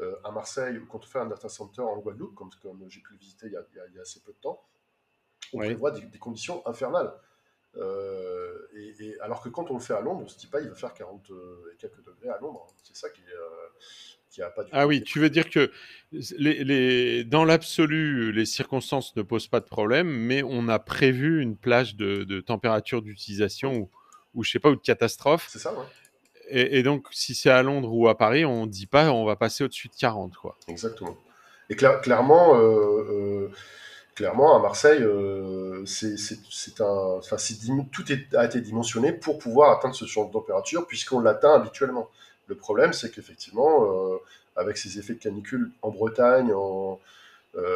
[0.00, 3.00] euh, à Marseille ou quand on fait un data center en Guadeloupe, comme, comme j'ai
[3.00, 4.60] pu le visiter il y, a, il y, a, assez peu de temps,
[5.52, 5.66] on oui.
[5.66, 7.12] prévoit des, des, conditions infernales.
[7.76, 10.60] Euh, et, et, alors que quand on le fait à Londres, on se dit pas
[10.60, 11.30] il va faire 40
[11.72, 12.66] et quelques degrés à Londres.
[12.82, 15.70] C'est ça qui est, euh, a pas du Ah oui, tu veux dire que
[16.12, 21.40] les, les, dans l'absolu, les circonstances ne posent pas de problème, mais on a prévu
[21.40, 23.90] une plage de, de température d'utilisation ou,
[24.34, 25.48] ou, je sais pas, ou de catastrophe.
[25.50, 25.84] C'est ça, ouais.
[26.48, 29.36] Et, et, donc, si c'est à Londres ou à Paris, on dit pas on va
[29.36, 30.58] passer au-dessus de 40, quoi.
[30.68, 31.16] Exactement.
[31.70, 33.50] Et cla clairement, euh, euh,
[34.14, 37.36] clairement, à Marseille, euh, c'est un, enfin,
[37.92, 38.04] tout
[38.36, 42.08] a été dimensionné pour pouvoir atteindre ce genre de température, puisqu'on l'atteint habituellement.
[42.46, 44.18] Le problème, c'est qu'effectivement, euh,
[44.56, 47.00] avec ces effets de canicule en Bretagne, en,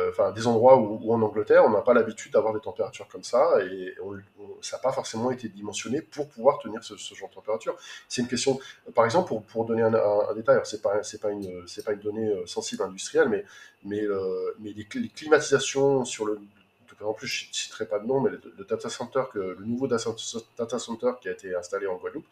[0.09, 3.23] enfin, des endroits où, où en Angleterre, on n'a pas l'habitude d'avoir des températures comme
[3.23, 4.19] ça, et on,
[4.61, 7.77] ça n'a pas forcément été dimensionné pour pouvoir tenir ce, ce genre de température.
[8.09, 8.59] C'est une question,
[8.95, 11.85] par exemple, pour, pour donner un, un, un détail, c'est pas c'est pas une c'est
[11.85, 13.45] pas une donnée euh, sensible industrielle, mais
[13.85, 16.41] mais, euh, mais les, climatisations sur le
[17.01, 19.87] en plus, je ne citerai pas de nom, mais le, data center que le nouveau
[19.87, 22.27] data center qui a été installé en Guadeloupe,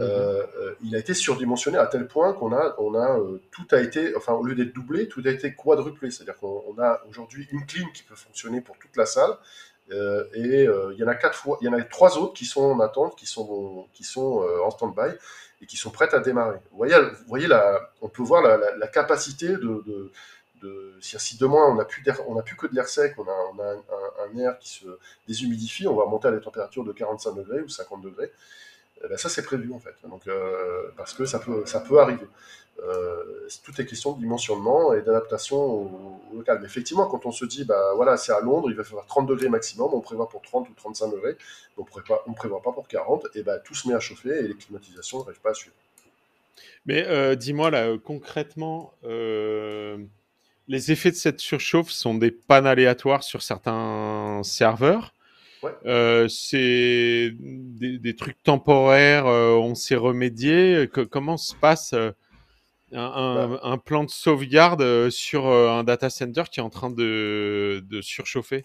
[0.00, 3.66] euh, euh, il a été surdimensionné à tel point qu'on a, on a euh, tout
[3.72, 6.10] a été, enfin au lieu d'être doublé, tout a été quadruplé.
[6.10, 9.32] C'est-à-dire qu'on a aujourd'hui une clim qui peut fonctionner pour toute la salle,
[9.90, 12.44] euh, et il y en a quatre fois, il y en a trois autres qui
[12.44, 15.14] sont en attente, qui sont, qui sont en stand-by
[15.60, 16.58] et qui sont prêtes à démarrer.
[16.70, 20.12] Vous voyez, vous voyez la, on peut voir la, la, la capacité de, de
[20.62, 23.52] de, si demain on n'a plus, on a plus que de l'air sec, on a,
[23.54, 24.86] on a un, un, un, air qui se
[25.26, 28.32] déshumidifie, on va monter à des températures de 45 degrés ou 50 degrés.
[29.04, 32.00] Eh ben ça c'est prévu en fait, donc euh, parce que ça peut ça peut
[32.00, 32.26] arriver.
[32.80, 36.58] Euh, tout est question de dimensionnement et d'adaptation au, local.
[36.60, 39.26] Mais effectivement, quand on se dit bah voilà c'est à Londres, il va faire 30
[39.26, 41.36] degrés maximum, on prévoit pour 30 ou 35 degrés,
[41.76, 41.84] on
[42.26, 45.20] on prévoit pas pour 40, et ben tout se met à chauffer et les climatisations
[45.20, 45.76] n'arrivent pas à suivre.
[46.86, 48.92] Mais euh, dis-moi là concrètement.
[50.70, 55.14] Les effets de cette surchauffe sont des pannes aléatoires sur certains serveurs?
[55.62, 55.72] Ouais.
[55.86, 60.88] Euh, c'est des, des, trucs temporaires, euh, on s'est remédié.
[60.92, 62.12] Que, comment se passe euh,
[62.92, 63.60] un, bah.
[63.62, 68.64] un, plan de sauvegarde sur un data center qui est en train de, de surchauffer?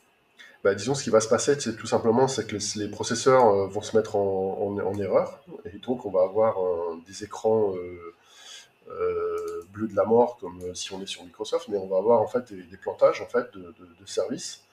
[0.64, 3.68] Bah, disons, ce qui va se passer, c'est tout simplement, c'est que les, les processeurs
[3.68, 6.56] vont se mettre en, en, en, erreur, et donc on va avoir
[7.06, 7.74] des écrans
[9.74, 12.28] bleus de la mort, comme si on est sur Microsoft, mais on va avoir en
[12.28, 14.64] fait des, des plantages en fait de, de, de services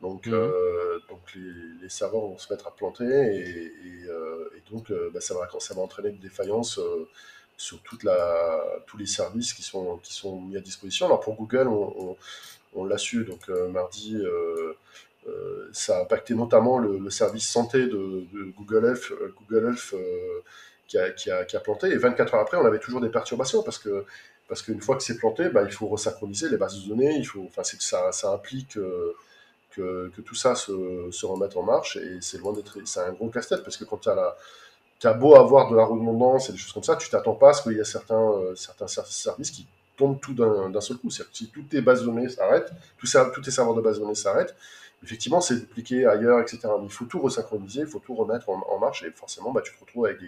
[0.00, 0.34] donc, mmh.
[0.34, 4.90] euh, donc les, les, serveurs vont se mettre à planter et, et, euh, et donc
[4.90, 6.78] euh, bah, ça, va, ça va entraîner une défaillance
[7.56, 11.06] sur toute la, tous les services qui sont, qui sont mis à disposition.
[11.06, 12.16] Alors pour Google, on, on,
[12.74, 14.22] on l'a su, donc mardi,
[15.72, 19.94] ça a impacté notamment le, le service santé de, de, Google Health, Google Health
[20.86, 21.88] qui, a, qui, a, qui, a, planté.
[21.88, 24.04] Et 24 heures après, on avait toujours des perturbations parce que
[24.48, 27.16] parce qu'une fois que c'est planté, bah, il faut resynchroniser les bases de données.
[27.16, 28.78] Il faut, enfin, ça, ça implique
[29.76, 31.96] que, tout ça se, remette en marche.
[31.96, 32.78] Et c'est loin d'être.
[32.84, 36.52] C'est un gros casse-tête parce que quand tu as beau avoir de la redondance et
[36.52, 39.50] des choses comme ça, tu t'attends pas à ce qu'il y a certains, euh, services
[39.50, 41.10] qui tombent tout d'un seul coup.
[41.10, 44.54] Si toutes tes bases données s'arrêtent, tous tes serveurs de bases de données s'arrêtent,
[45.02, 46.60] effectivement, c'est dupliqué ailleurs, etc.
[46.78, 49.74] Mais il faut tout resynchroniser, il faut tout remettre en, marche et forcément, bah, tu
[49.74, 50.18] te retrouves avec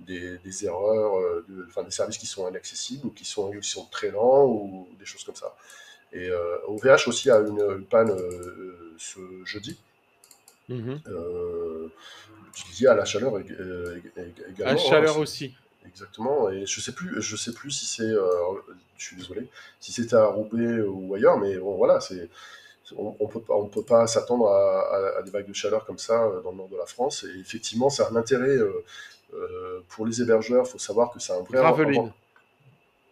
[0.00, 1.46] des, erreurs, euh,
[1.84, 3.50] des services qui sont inaccessibles ou qui sont
[3.90, 5.54] très lents ou des choses comme ça.
[6.12, 9.78] Et euh, OVH aussi a une, une panne euh, ce jeudi.
[10.68, 10.96] Mmh.
[11.08, 11.88] Euh,
[12.88, 14.64] à la chaleur également.
[14.64, 15.54] À la chaleur hein, aussi.
[15.86, 16.50] Exactement.
[16.50, 18.28] Et je sais plus, je sais plus si c'est, euh,
[18.96, 19.48] je suis désolé,
[19.80, 22.28] si c'était à Roubaix ou ailleurs, mais bon voilà, c'est,
[22.96, 25.84] on, on peut pas, on peut pas s'attendre à, à, à, des vagues de chaleur
[25.84, 27.24] comme ça dans le nord de la France.
[27.24, 28.84] Et effectivement, ça a un intérêt euh,
[29.34, 30.64] euh, pour les hébergeurs.
[30.66, 31.58] Il faut savoir que c'est un vrai.
[31.58, 32.12] Graveline.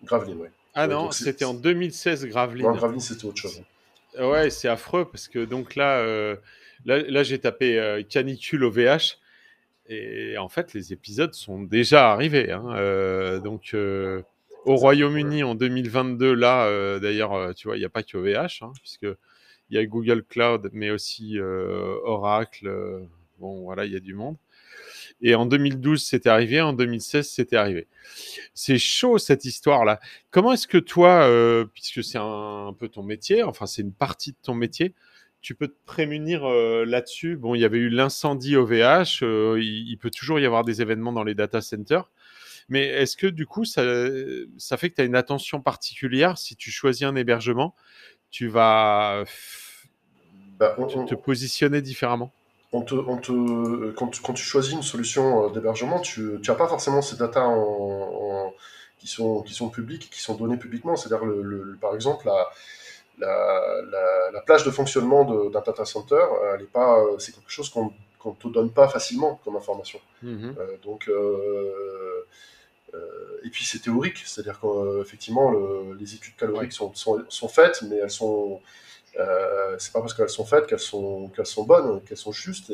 [0.05, 0.49] Graveline, oui.
[0.75, 2.67] Ah non, c'était en 2016 Graveline.
[2.67, 3.63] Non, Graveline, c'était autre chose.
[4.19, 6.37] Ouais, c'est affreux parce que donc là, euh,
[6.85, 9.19] là, là j'ai tapé euh, canicule au VH
[9.89, 12.51] et en fait, les épisodes sont déjà arrivés.
[12.51, 18.03] Hein, euh, donc, au Royaume-Uni en 2022, là, d'ailleurs, tu vois, il n'y a pas
[18.03, 19.07] que VH, hein, puisque
[19.71, 22.71] il y a Google Cloud, mais aussi Oracle.
[23.39, 24.37] bon, voilà, il y a du monde.
[25.21, 26.61] Et en 2012, c'était arrivé.
[26.61, 27.87] En 2016, c'était arrivé.
[28.55, 30.01] C'est chaud cette histoire-là.
[30.31, 33.93] Comment est-ce que toi, euh, puisque c'est un, un, peu ton métier, enfin c'est une
[33.93, 34.95] partie de ton métier,
[35.41, 37.37] tu peux te prémunir euh, là-dessus?
[37.37, 39.23] Bon, il y avait eu l'incendie au VH.
[39.23, 42.11] Euh, il, il, peut toujours y avoir des événements dans les data centers.
[42.69, 43.83] Mais est-ce que du coup, ça,
[44.59, 46.37] ça fait que tu as une attention particulière?
[46.39, 47.75] Si tu choisis un hébergement
[48.31, 49.25] Tu vas
[50.59, 51.07] bah, on, on...
[51.07, 52.33] te positionner différemment?
[52.73, 56.55] On te, on te, quand, tu, quand tu choisis une solution euh, d'hébergement, tu n'as
[56.55, 58.55] pas forcément ces datas en, en,
[58.99, 60.97] qui, sont, qui sont publiques, qui sont données publiquement.
[60.97, 62.49] C'est-à-dire, le, le, par exemple, la,
[63.19, 67.51] la, la, la plage de fonctionnement d'un data center, elle est pas, euh, c'est quelque
[67.51, 67.93] chose qu'on
[68.25, 70.01] ne te donne pas facilement comme information.
[70.25, 72.27] Euh, donc, euh,
[73.45, 75.53] et puis c'est théorique, c'est-à-dire qu'effectivement
[75.99, 78.61] les études caloriques sont, sont, sont, faites, mais elles sont
[79.19, 81.31] euh, c'est pas parce qu'elles sont faites qu'elles sont,
[81.67, 82.73] bonnes, qu'elles sont justes.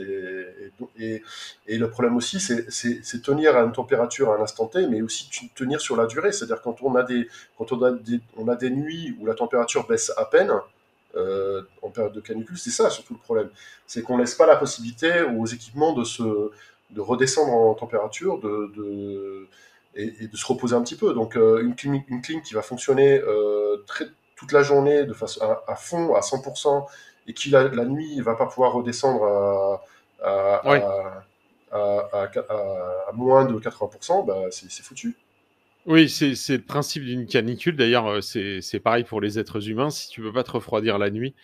[0.98, 1.22] Et,
[1.68, 5.80] le problème aussi, c'est tenir à une température à un instant T, mais aussi tenir
[5.80, 6.32] sur la durée.
[6.32, 9.34] C'est-à-dire quand on a des, quand on a des, on a des nuits où la
[9.34, 10.52] température baisse à peine,
[11.16, 13.48] euh, en période de canicule, c'est ça surtout le problème.
[13.86, 16.50] C'est qu'on laisse pas la possibilité aux équipements de se,
[16.90, 19.48] de redescendre en température, de
[19.96, 21.14] et, de se reposer un petit peu.
[21.14, 25.12] Donc euh, une, clim, une clim qui va fonctionner euh, très toute la journée de
[25.12, 26.86] façon à, fond, à 100%,
[27.26, 29.24] et qui la, nuit ne va pas pouvoir redescendre
[30.22, 30.56] à,
[31.72, 35.16] à, moins de 80%, bah, c'est foutu.
[35.86, 37.76] Oui, c'est le principe d'une canicule.
[37.76, 39.90] D'ailleurs, euh, c'est pareil pour les êtres humains.
[39.90, 41.34] Si tu ne peux pas te refroidir la nuit,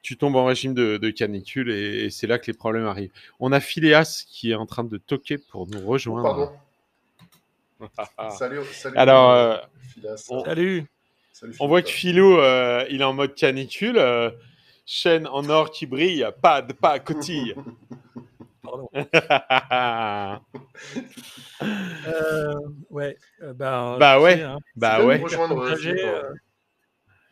[0.00, 3.12] tu tombes en régime de, canicule et, c'est là que les problèmes arrivent.
[3.38, 6.52] On a Phileas qui est en train de toquer pour nous rejoindre.
[7.78, 8.30] pardon.
[8.30, 8.96] salut, salut.
[8.96, 9.58] Alors, euh,
[10.16, 10.86] salut.
[11.60, 13.98] On voit que Philou, euh, il est en mode canicule.
[13.98, 14.30] Euh,
[14.86, 17.54] chaîne en or qui brille, pas de pas cotille.
[18.62, 18.88] Pardon.
[21.62, 22.54] euh,
[22.90, 25.22] ouais, euh, bah, bah ouais, hein, bah ouais.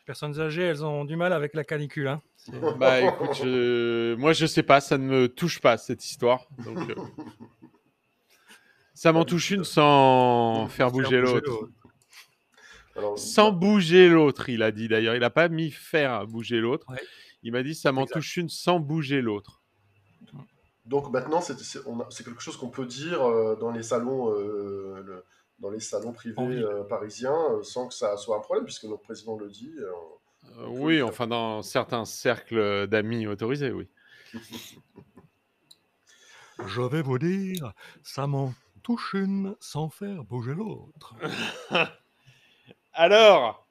[0.06, 2.08] Personnes âgées, elles ont du mal avec la canicule.
[2.08, 2.20] Hein.
[2.78, 3.42] Bah écoute,
[4.18, 6.46] moi je sais pas, ça ne me touche pas cette histoire.
[6.58, 6.94] Donc,
[8.92, 11.70] ça m'en touche une sans faire bouger l'autre
[13.16, 15.14] sans bouger l'autre, il a dit d'ailleurs.
[15.14, 16.86] Il n'a pas mis faire bouger l'autre.
[17.42, 19.62] Il m'a dit ça m'en touche une sans bouger l'autre.
[20.86, 25.24] Donc maintenant, c'est quelque chose qu'on peut dire euh, dans les salons, euh,
[25.58, 29.36] dans les salons privés euh, parisiens, sans que ça soit un problème, puisque notre président
[29.36, 29.72] le dit.
[30.68, 33.88] oui, enfin dans certains cercles d'amis autorisés, oui.
[36.66, 41.16] Je vais vous dire, ça m'en touche une sans faire bouger l'autre.
[42.94, 43.66] Alors,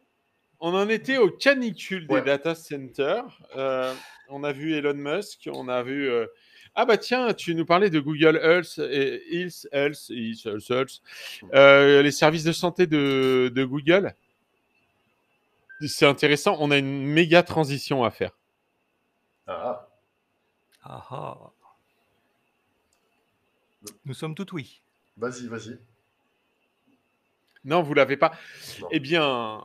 [0.59, 3.41] on en était au canicule des data centers.
[3.55, 3.93] Euh,
[4.29, 6.09] on a vu Elon Musk, on a vu.
[6.09, 6.27] Euh,
[6.75, 11.01] ah bah tiens, tu nous parlais de Google Health et Health, Health, Health, Health,
[11.53, 14.13] euh, les services de santé de, de Google.
[15.87, 16.57] C'est intéressant.
[16.59, 18.31] On a une méga transition à faire.
[19.47, 19.87] Ah.
[20.83, 21.37] Ah ah.
[24.05, 24.81] Nous sommes tout oui.
[25.17, 25.77] Vas-y, vas-y.
[27.63, 28.33] Non, vous l'avez pas.
[28.91, 29.63] Eh bien,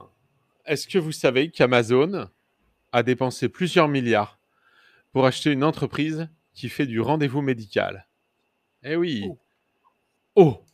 [0.65, 2.29] est-ce que vous savez qu'Amazon
[2.93, 4.39] a dépensé plusieurs milliards
[5.13, 8.09] pour acheter une entreprise qui fait du rendez-vous médical?
[8.83, 9.25] Eh oui.
[9.27, 9.39] Oh.
[10.37, 10.65] oh.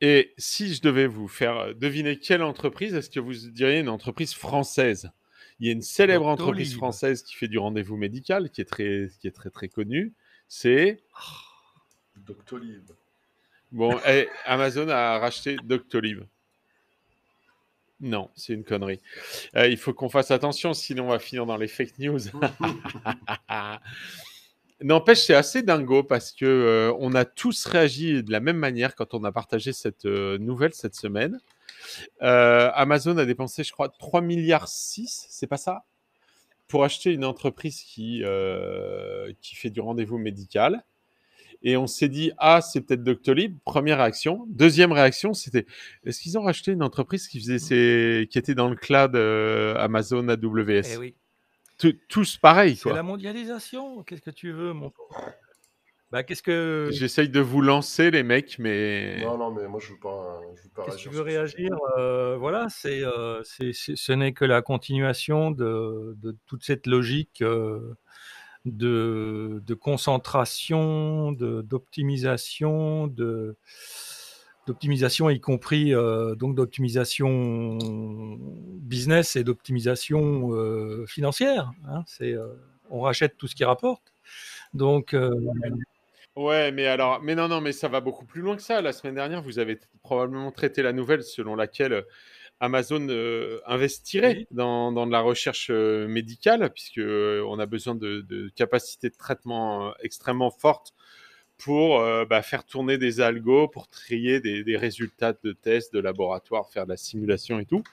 [0.00, 4.34] Et si je devais vous faire deviner quelle entreprise, est-ce que vous diriez une entreprise
[4.34, 5.10] française?
[5.60, 9.08] Il y a une célèbre entreprise française qui fait du rendez-vous médical, qui est très,
[9.20, 10.12] qui est très, très connue.
[10.48, 11.04] C'est
[12.16, 12.90] Doctolib.
[13.74, 16.20] Bon, et Amazon a racheté Doctolib.
[17.98, 19.00] Non, c'est une connerie.
[19.56, 22.20] Euh, il faut qu'on fasse attention, sinon on va finir dans les fake news.
[24.80, 28.94] N'empêche, c'est assez dingo parce que euh, on a tous réagi de la même manière
[28.94, 31.40] quand on a partagé cette euh, nouvelle cette semaine.
[32.20, 35.84] Amazon a dépensé, je crois, 3 milliards 6, c'est pas ça?
[36.68, 40.84] Pour acheter une entreprise qui fait du rendez-vous médical.
[41.66, 43.56] Et on s'est dit, ah, c'est peut-être Doctolib.
[43.64, 44.44] Première réaction.
[44.48, 45.64] Deuxième réaction, c'était,
[46.04, 48.28] est-ce qu'ils ont racheté une entreprise qui faisait ces...
[48.30, 51.14] qui était dans le cloud euh, Amazon AWS eh oui.
[52.08, 52.76] Tous pareil.
[52.76, 54.02] C'est la mondialisation.
[54.04, 54.92] Qu'est-ce que tu veux, mon
[56.12, 56.90] bah, qu'est-ce que.
[56.92, 59.20] J'essaye de vous lancer, les mecs, mais.
[59.24, 61.10] Non, non, mais moi, je veux pas, je veux pas réagir.
[61.10, 66.36] Tu veux réagir euh, Voilà, c'est, euh, c'est, ce n'est que la continuation de, de
[66.46, 67.42] toute cette logique
[68.64, 73.56] de, de concentration, d'optimisation, de,
[74.66, 77.78] d'optimisation, y compris euh, donc d'optimisation
[78.80, 81.72] business et d'optimisation euh, financière.
[81.88, 82.46] Hein, c'est, euh,
[82.90, 84.12] on rachète tout ce qui rapporte.
[84.72, 85.14] Donc.
[86.36, 88.82] Ouais, mais alors, mais non, non, mais ça va beaucoup plus loin que ça.
[88.82, 92.04] La semaine dernière, vous avez probablement traité la nouvelle selon laquelle
[92.64, 98.50] Amazon euh, investirait dans, de la recherche euh, médicale, puisque euh, on a besoin de,
[98.56, 100.94] capacités de traitement extrêmement fortes
[101.58, 106.84] pour bah, faire tourner des algos, pour trier des, résultats de tests de laboratoire, faire
[106.84, 107.84] de la simulation et tout.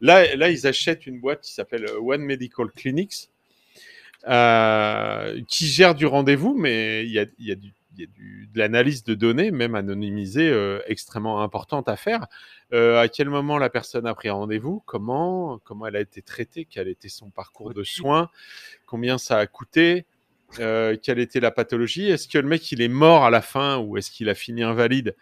[0.00, 3.28] Là, là ils achètent une boîte qui s'appelle One Medical Clinics,
[5.48, 8.06] qui gère du rendez-vous, mais il y a, y a du y a
[8.52, 12.26] de l'analyse de données, même anonymisée, euh, extrêmement importante à faire.
[12.72, 14.82] Euh, à quel moment la personne a pris rendez-vous?
[14.86, 15.58] Comment?
[15.64, 16.66] Comment elle a été traitée?
[16.68, 18.30] Quel était son parcours de soins?
[18.86, 20.06] Combien ça a coûté?
[20.58, 22.08] Euh, quelle était la pathologie?
[22.08, 24.62] Est-ce que le mec, il est mort à la fin ou est-ce qu'il a fini
[24.62, 25.14] invalide?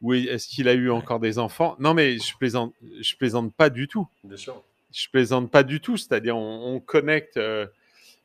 [0.00, 1.76] Ou est-ce qu'il a eu encore des enfants?
[1.78, 4.08] Non, mais je plaisante, je plaisante pas du tout.
[4.24, 4.62] Bien sûr.
[4.92, 5.96] Je plaisante pas du tout.
[5.96, 7.66] C'est-à-dire, on, connecte euh,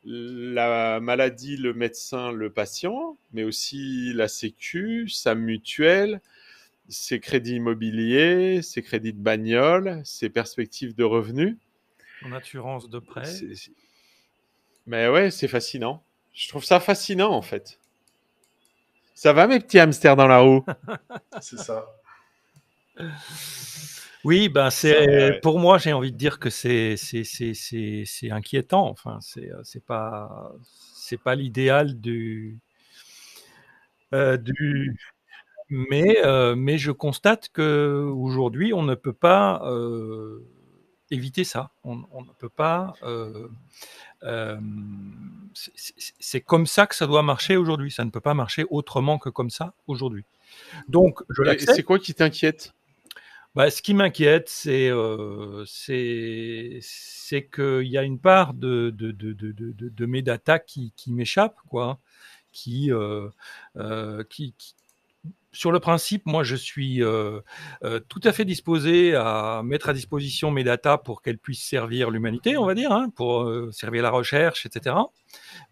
[0.04, 6.20] la maladie, le médecin, le patient, mais aussi la sécu, sa mutuelle,
[6.88, 11.56] ses crédits immobiliers, ses crédits de bagnole, ses perspectives de revenus.
[12.24, 13.30] En assurance de prêt.
[14.86, 16.02] Mais ouais, c'est fascinant.
[16.32, 17.78] Je trouve ça fascinant en fait.
[19.14, 20.64] Ça va mes petits hamsters dans la roue?
[21.40, 21.86] C'est ça.
[24.24, 28.88] Oui, ben c'est pour moi j'ai envie de dire que c'est c'est inquiétant.
[28.88, 30.52] Enfin c'est c'est pas
[30.94, 32.58] c'est pas l'idéal du
[34.14, 34.96] euh, du
[35.70, 40.44] mais euh, mais je constate que aujourd'hui on ne peut pas euh,
[41.10, 41.70] éviter ça.
[41.84, 44.58] On, ne peut pas euh,
[45.54, 47.90] c'est comme ça que ça doit marcher aujourd'hui.
[47.90, 50.24] Ça ne peut pas marcher autrement que comme ça aujourd'hui.
[50.88, 51.74] Donc, je l'accepte.
[51.76, 52.72] C'est quoi qui t'inquiète?
[53.58, 60.06] Bah, ce qui m'inquiète, c'est euh, qu'il y a une part de, de, de, de
[60.06, 61.98] mes data qui, qui m'échappe, quoi,
[62.52, 63.28] qui, euh,
[63.76, 64.76] euh, qui, qui,
[65.50, 67.02] sur le principe, moi, je suis
[68.08, 72.56] tout à fait disposé à mettre à disposition mes datas pour qu'elles puissent servir l'humanité,
[72.56, 74.94] on va dire, hein, pour servir la recherche, etc.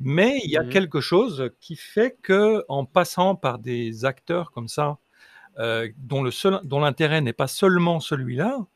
[0.00, 4.50] Mais il y a mmh quelque chose qui fait que, en passant par des acteurs
[4.50, 4.98] comme ça,
[5.56, 8.66] seul, dont l'intérêt n'est pas seulement celui-là,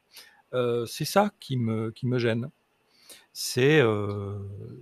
[0.87, 2.51] c'est ça qui me gêne.
[3.33, 3.81] C'est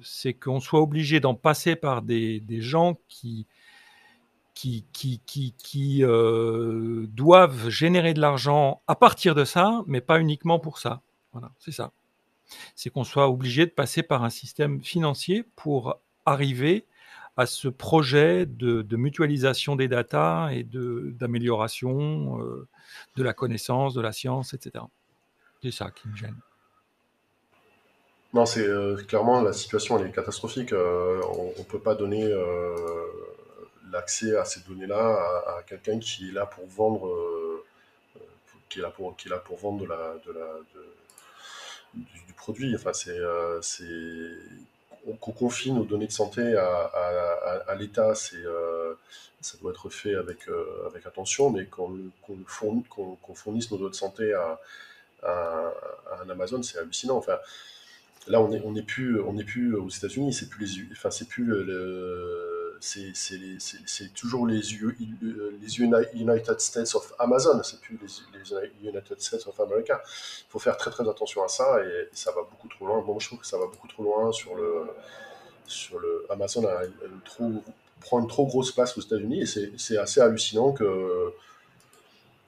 [0.02, 3.46] c'est qu'on soit obligé d'en passer par des, gens qui
[4.58, 11.00] qui, euh, doivent générer de l'argent à partir de ça, mais pas uniquement pour ça.
[11.32, 11.92] Voilà, c'est ça.
[12.74, 16.86] C'est qu'on soit obligé de passer par un système financier pour arriver
[17.38, 22.66] à ce projet de, mutualisation des datas et d'amélioration euh,
[23.14, 24.84] de la connaissance, de la science, etc.
[25.62, 26.34] C'est ça qui me gêne.
[28.34, 30.72] Non, c'est euh, clairement la situation elle est catastrophique.
[30.72, 32.28] Euh, on ne peut pas donner
[33.92, 34.98] l'accès à ces données-là
[35.46, 37.08] à, quelqu'un qui est là pour vendre,
[38.68, 40.48] qui est là pour, qui est là pour vendre de la, de la,
[41.94, 42.74] du, produit.
[42.74, 43.16] Enfin, c'est,
[45.20, 48.94] qu'on confie nos données de santé à, l'État, euh,
[49.40, 50.40] ça doit être fait avec,
[50.86, 52.10] avec attention, mais qu'on,
[52.90, 54.60] qu'on, fournisse nos données de santé à,
[56.22, 57.16] un Amazon, c'est hallucinant.
[57.16, 57.38] Enfin,
[58.26, 61.44] là, on n'est on plus, on plus aux États-Unis, c'est plus les, enfin, c'est plus
[61.44, 69.58] le c'est toujours les, les, United States of Amazon, c'est plus les, United States of
[69.60, 70.00] America.
[70.04, 73.02] Il faut faire très très attention à ça et, ça va beaucoup trop loin.
[73.02, 74.86] Bon, je trouve que ça va beaucoup trop loin sur le,
[75.66, 76.82] sur le Amazon a
[77.24, 77.62] trop,
[78.00, 81.32] prend une trop grosse place aux États-Unis et c'est assez hallucinant que,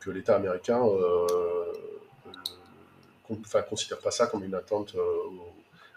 [0.01, 1.27] que l'État américain euh,
[3.31, 5.01] enfin, considère pas ça comme une atteinte euh,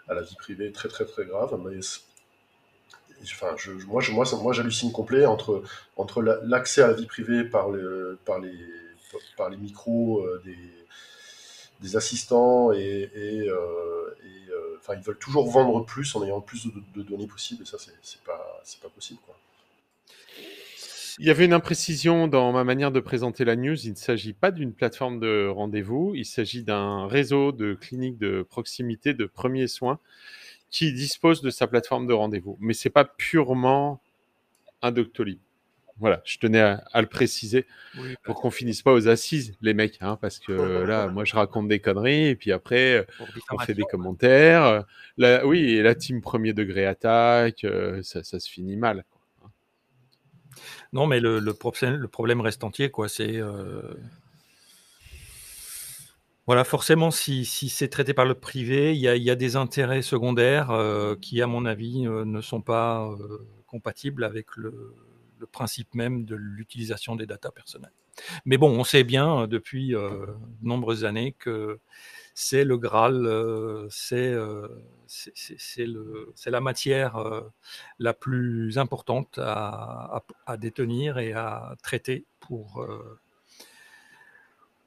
[0.08, 1.58] à la vie privée très très très grave.
[3.32, 3.54] Enfin,
[3.86, 5.62] moi, je, moi, j'hallucine complet entre,
[6.42, 10.42] l'accès à la vie privée par, le, par, les, micros euh,
[11.80, 17.26] des, assistants et, euh, euh, ils veulent toujours vendre plus en ayant plus de, données
[17.26, 19.20] possibles et ça, c'est pas, pas possible.
[21.20, 23.76] Il y avait une imprécision dans ma manière de présenter la news.
[23.84, 28.42] Il ne s'agit pas d'une plateforme de rendez-vous, il s'agit d'un réseau de cliniques de
[28.42, 30.00] proximité de premiers soins
[30.74, 32.58] qui dispose de sa plateforme de rendez-vous.
[32.58, 34.02] Mais c'est pas purement
[34.82, 35.38] un Doctolib.
[36.00, 37.64] Voilà, je tenais à, le préciser
[38.24, 41.68] pour qu'on finisse pas aux assises, les mecs, hein, parce que là, moi, je raconte
[41.68, 43.06] des conneries et puis après,
[43.52, 44.84] on fait des commentaires.
[45.44, 49.04] Oui, et la team premier degré attaque, euh, ça, se finit mal.
[50.92, 53.08] Non, mais le, le, problème, reste entier, quoi.
[53.08, 53.94] C'est euh,
[56.46, 61.16] voilà, forcément, si, c'est traité par le privé, il y a, des intérêts secondaires euh,
[61.16, 64.94] qui, à mon avis, euh, ne sont pas euh, compatibles avec le,
[65.52, 67.92] principe même de l'utilisation des datas personnelles.
[68.46, 70.26] Mais bon, on sait bien depuis de
[70.62, 71.80] nombreuses années que
[72.32, 73.28] c'est le Graal,
[73.90, 74.34] c'est
[76.46, 77.42] la matière
[77.98, 82.86] la plus importante à, à, détenir et à traiter pour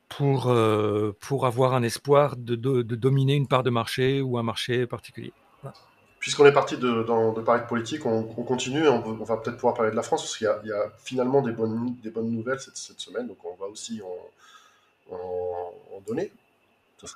[0.10, 4.44] pour, euh, pour avoir un espoir de, de, dominer une part de marché ou un
[4.44, 5.34] marché particulier.
[6.20, 9.76] Puisqu'on est parti de, de, parler de politique, on, continue on, on, va peut-être pouvoir
[9.76, 12.60] parler de la France, parce qu'il y, y, a finalement des bonnes, des bonnes nouvelles
[12.60, 16.32] cette, cette, semaine, donc on va aussi en, en, donner.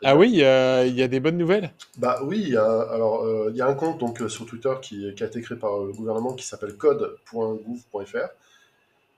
[0.03, 1.73] Ah oui, il y, a des bonnes nouvelles?
[1.97, 5.13] Bah oui, il y a, alors il y a un compte donc sur Twitter qui,
[5.15, 8.29] qui, a été créé par le gouvernement qui s'appelle code.gouv.fr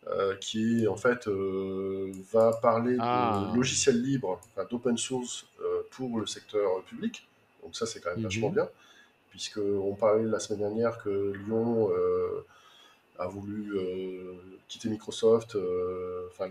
[0.08, 3.54] euh, qui en fait euh, va parler de ah.
[3.56, 7.26] logiciels libres, d'open source euh, pour le secteur public.
[7.64, 8.26] Donc ça c'est quand même mhm.
[8.26, 8.68] vachement bien,
[9.30, 11.90] puisque on parlait la semaine dernière que Lyon
[13.18, 13.74] a voulu
[14.68, 15.56] quitter Microsoft,
[16.28, 16.50] enfin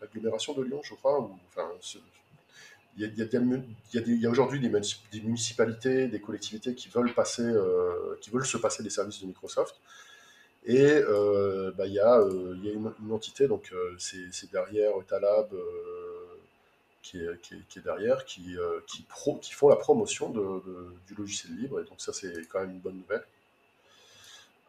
[0.00, 1.30] l'agglomération de Lyon, je crois.
[1.48, 1.68] enfin,
[2.96, 7.54] il y a, y a aujourd'hui des, des, municipalités, des collectivités qui veulent passer,
[8.20, 9.76] qui veulent se passer des services de Microsoft.
[10.64, 14.92] Et euh, bah, il y, a, euh, y a une, entité, donc euh, c'est derrière
[15.06, 15.48] Talab
[17.02, 18.56] qui est, qui, est, derrière, qui,
[18.86, 20.62] qui, pro, qui font la promotion de,
[21.06, 21.80] du logiciel libre.
[21.80, 23.22] Et donc ça, c'est quand même une bonne nouvelle.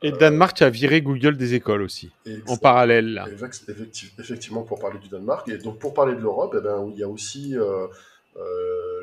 [0.01, 2.09] Et Danemark a viré Google des écoles aussi,
[2.47, 3.13] en parallèle.
[3.13, 3.27] Là.
[3.27, 5.49] Effectivement, pour parler du Danemark.
[5.49, 7.55] Et donc pour parler de l'Europe, eh ben, il y a aussi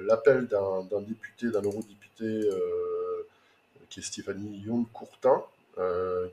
[0.06, 2.48] l'appel d'un député, d'un eurodéputé,
[3.90, 5.42] qui est Stéphanie Young-Courtin,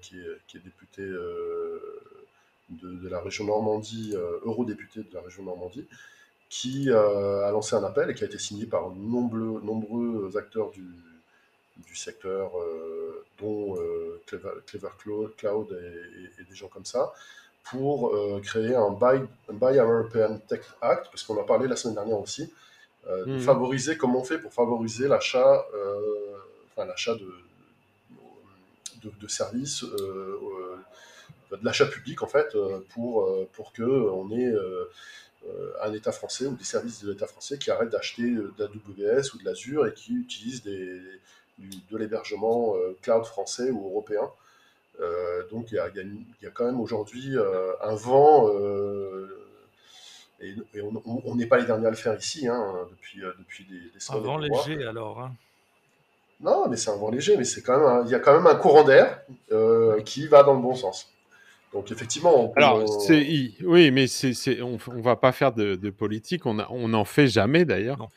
[0.02, 1.80] qui, est, qui, est, député euh,
[2.70, 5.86] de, la région Normandie, euh, eurodéputé de la région Normandie,
[6.50, 10.86] qui a lancé un appel et qui a été signé par nombreux, nombreux acteurs du,
[11.78, 12.52] du secteur,
[13.40, 13.76] dont
[14.68, 14.90] Clever,
[15.36, 15.68] Cloud
[16.40, 17.12] et, des gens comme ça,
[17.64, 19.22] pour créer un Buy,
[19.52, 22.54] Buy, American Tech Act, parce qu'on en a parlé la semaine dernière aussi,
[23.08, 23.40] mmh.
[23.40, 25.66] favoriser, comment on fait pour favoriser l'achat,
[26.76, 27.34] enfin l'achat de,
[29.04, 30.40] de, services, euh,
[31.52, 34.54] euh, de l'achat public en fait, euh, pour, pour qu'on ait
[35.82, 39.40] un État français ou des services de l'État français qui arrêtent d'acheter de l'AWS ou
[39.40, 41.02] de l'Azure et qui utilisent des,
[41.60, 44.32] de l'hébergement cloud français ou européen.
[45.52, 47.36] donc il y, y, a quand même aujourd'hui
[47.82, 48.50] un vent,
[50.40, 54.12] et, on n'est pas les derniers à le faire ici, hein, depuis, depuis des, des
[54.12, 55.20] Un vent léger alors.
[55.22, 55.36] Hein.
[56.44, 58.48] Non, mais c'est un vent léger, mais c'est quand même il y a quand même
[58.48, 59.22] un courant d'air
[59.52, 61.14] euh, qui va dans le bon sens.
[61.72, 63.26] Donc effectivement, on alors c'est
[63.64, 67.66] oui, mais c'est on, on va pas faire de, politique, on on n'en fait jamais
[67.66, 68.10] d'ailleurs.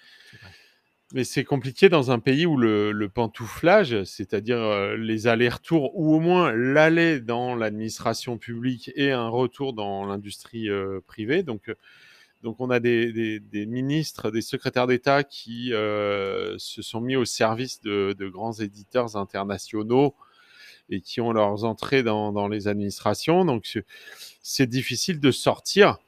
[1.14, 6.20] Mais c'est compliqué dans un pays où le, pantouflage, c'est-à-dire euh, les allers-retours, ou au
[6.20, 11.44] moins l'aller dans l'administration publique et un retour dans l'industrie euh, privée.
[11.44, 11.72] Donc,
[12.46, 17.80] donc on a des, ministres, des secrétaires d'État qui euh, se sont mis au service
[17.80, 20.14] de, grands éditeurs internationaux
[20.88, 23.44] et qui ont leurs entrées dans les administrations.
[23.44, 23.76] Donc
[24.42, 25.98] c'est difficile de sortir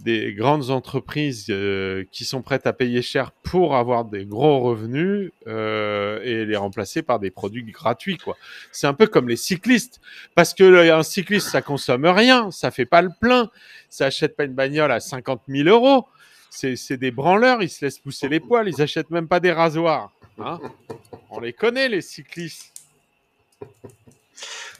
[0.00, 5.32] des grandes entreprises euh, qui sont prêtes à payer cher pour avoir des gros revenus
[5.46, 8.36] euh, et les remplacer par des produits gratuits quoi.
[8.70, 10.00] C'est un peu comme les cyclistes
[10.36, 13.50] parce que un cycliste ça consomme rien, ça fait pas le plein,
[13.88, 16.06] ça achète pas une bagnole à 50 000 euros.
[16.50, 20.12] C'est des branleurs, ils se laissent pousser les poils, ils achètent même pas des rasoirs.
[20.38, 20.58] Hein
[21.30, 22.72] On les connaît les cyclistes.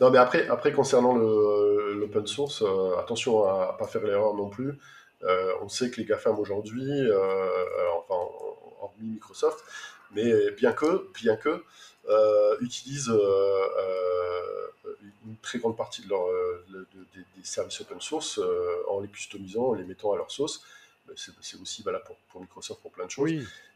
[0.00, 4.48] Non mais après, après concernant l'open source, euh, attention à, à pas faire l'erreur non
[4.48, 4.78] plus.
[5.24, 8.14] Euh, on sait que les GAFAM aujourd'hui, euh, enfin,
[8.80, 9.64] hormis Microsoft,
[10.12, 11.64] mais bien que, bien que,
[12.08, 13.12] euh, utilisent
[15.26, 16.26] une très grande partie de leur,
[16.68, 18.40] des, services open source
[18.88, 20.62] en les customisant, en les mettant à leur sauce.
[21.16, 23.32] C'est aussi valable pour, Microsoft pour plein de choses,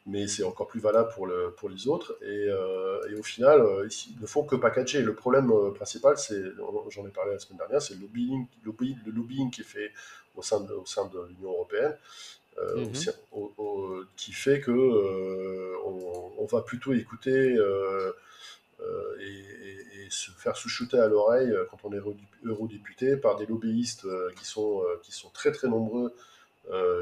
[0.06, 2.16] mais c'est encore plus valable pour, le, pour les autres.
[2.22, 2.50] Et,
[3.18, 5.02] au final, ils ne font que packager.
[5.02, 6.42] Le problème principal, c'est,
[6.90, 9.92] j'en ai parlé la semaine dernière, c'est le lobbying, le lobbying qui est fait
[10.36, 11.96] au sein de, au sein de l'Union européenne,
[12.58, 14.06] euh, mhm.
[14.16, 15.74] qui fait que euh,
[16.38, 18.12] on, va plutôt écouter euh,
[19.20, 22.00] et, se faire sous-shooter à l'oreille quand on est
[22.44, 26.14] eurodéputé par des lobbyistes qui, sont, qui sont très très nombreux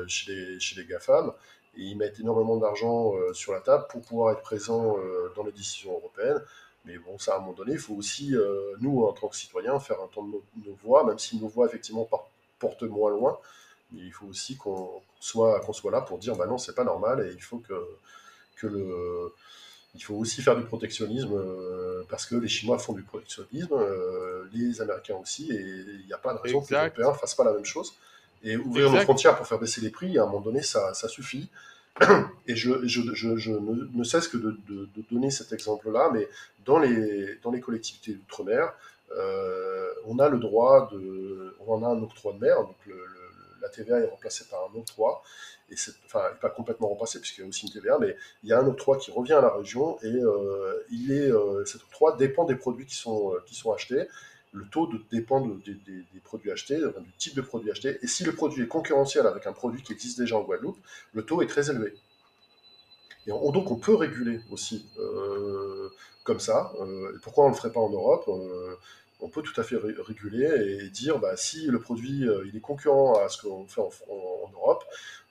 [0.06, 1.32] chez, les, chez les GAFAM
[1.80, 4.96] et ils mettent énormément d'argent sur la table pour pouvoir être présents
[5.34, 6.40] dans les décisions européennes.
[6.84, 8.34] Mais bon, ça, à un moment donné, il faut aussi,
[8.80, 12.04] nous, en tant que citoyens, faire entendre nos, nos voix, même si nos voix, effectivement,
[12.04, 13.38] portent porte moins loin.
[13.92, 16.84] Mais il faut aussi qu'on soit, qu'on soit là pour dire bah non, c'est pas
[16.84, 17.74] normal et il faut que,
[18.56, 19.34] que le.
[19.96, 24.44] Il faut aussi faire du protectionnisme euh, parce que les Chinois font du protectionnisme, euh,
[24.52, 27.34] les Américains aussi, et il n'y a pas de raison que les Européens ne fassent
[27.34, 27.94] pas la même chose.
[28.42, 31.08] Et ouvrir nos frontières pour faire baisser les prix, à un moment donné, ça, ça
[31.08, 31.50] suffit.
[32.46, 36.28] Et je, je, je, je ne, cesse que de, de, de donner cet exemple-là, mais
[36.64, 38.72] dans les, dans les collectivités d'outre-mer,
[39.16, 42.76] euh, on a le droit de, on a un octroi de mer, donc
[43.60, 45.22] la TVA est remplacée par un octroi,
[45.70, 48.52] et c'est, enfin, pas complètement remplacé puisqu'il y a aussi une TVA, mais il y
[48.52, 52.16] a un octroi qui revient à la région et euh, il est, euh, cet octroi
[52.16, 54.08] dépend des produits qui sont, qui sont achetés.
[54.52, 57.98] Le taux dépend des, produits achetés, du type de produit acheté.
[58.02, 60.78] Et si le produit est concurrentiel avec un produit qui existe déjà en Guadeloupe,
[61.12, 61.94] le taux est très élevé.
[63.26, 64.86] Et donc on peut réguler aussi
[66.24, 66.72] comme ça.
[67.22, 68.28] pourquoi on ne le ferait pas en Europe
[69.22, 73.22] on peut tout à fait réguler et dire bah, si le produit il est concurrent
[73.22, 73.90] à ce qu'on fait en,
[74.52, 74.84] Europe,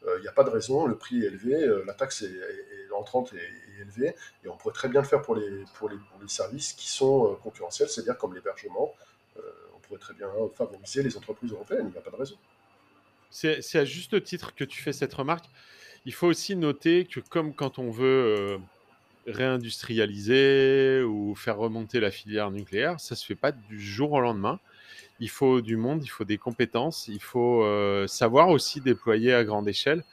[0.05, 3.81] il n'y a pas de raison, le prix est élevé, la taxe est, entrante est,
[3.81, 5.65] élevée, et on pourrait très bien le faire pour les
[6.27, 8.93] services qui sont concurrentiels, c'est-à-dire comme l'hébergement.
[9.75, 12.35] On pourrait très bien favoriser les entreprises européennes, il n'y a pas de raison.
[13.31, 15.45] C'est à juste titre que tu fais cette remarque.
[16.05, 18.57] Il faut aussi noter que comme quand on veut euh,
[19.27, 24.59] réindustrialiser ou faire remonter la filière nucléaire, ça se fait pas du jour au lendemain.
[25.19, 29.43] Il faut du monde, il faut des compétences, il faut euh, savoir aussi déployer à
[29.43, 30.03] grande échelle.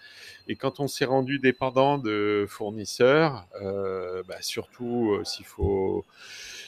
[0.48, 6.04] Et quand on s'est rendu dépendant de fournisseurs, euh, bah, surtout s'il faut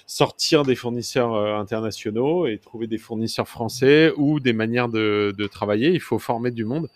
[0.08, 6.00] sortir des fournisseurs internationaux et trouver des fournisseurs français ou des manières de, travailler, il
[6.00, 6.88] faut former du monde.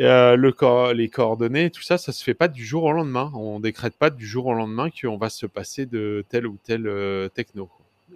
[0.00, 0.54] Euh, le
[0.92, 3.32] les coordonnées, tout ça, ça se fait pas du jour au lendemain.
[3.34, 6.86] On décrète pas du jour au lendemain qu'on va se passer de tel ou tel
[6.86, 7.68] euh, techno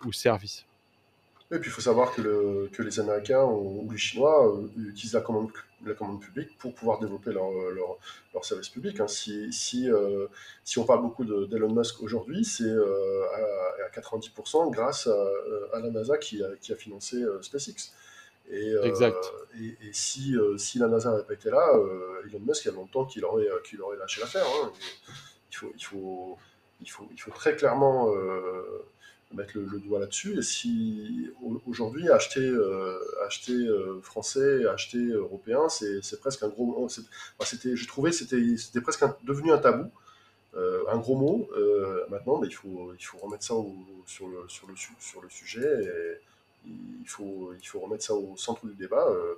[0.05, 0.65] ou service.
[1.53, 5.21] Et puis il faut savoir que, que les Américains ou les Chinois euh, utilisent la
[5.21, 5.51] commande,
[5.85, 7.99] la commande publique pour pouvoir développer leur, leur,
[8.33, 8.99] leur service public.
[9.01, 9.07] Hein.
[9.07, 9.89] Si, si,
[10.65, 15.29] si, on parle beaucoup d'Elon Musk aujourd'hui, c'est à, à, 90% grâce à,
[15.75, 17.93] à, la NASA qui a, qui a financé SpaceX.
[18.51, 19.33] Et, euh, exact.
[19.59, 22.71] et, si, euh, si, la NASA n'avait pas été là, euh, Elon Musk, il y
[22.71, 23.47] a longtemps qu'il aurait,
[23.99, 24.45] lâché l'affaire.
[24.47, 24.73] Hein.
[25.51, 26.39] Il, faut, il, faut,
[26.81, 28.13] il, faut, il faut très clairement
[29.35, 30.39] mettre le, doigt là-dessus.
[30.39, 31.31] Et si
[31.67, 32.53] aujourd'hui acheter,
[33.27, 33.67] acheter
[34.03, 36.67] français, acheter européen, c'est presque un gros.
[36.67, 36.89] mot.
[36.89, 39.91] c'était, je trouvais, c'était, c'était presque devenu un tabou.
[40.55, 41.49] un gros mot.
[42.11, 43.55] maintenant, mais il faut, il faut remettre ça
[44.07, 45.85] sur, le, sur, le, sur le sujet.
[45.85, 46.19] Et,
[46.67, 49.07] il faut, il faut remettre ça au centre du débat.
[49.09, 49.35] Euh,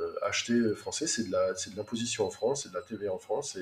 [0.00, 3.58] euh, acheter français, c'est de, l'imposition en France, c'est de la TV en France,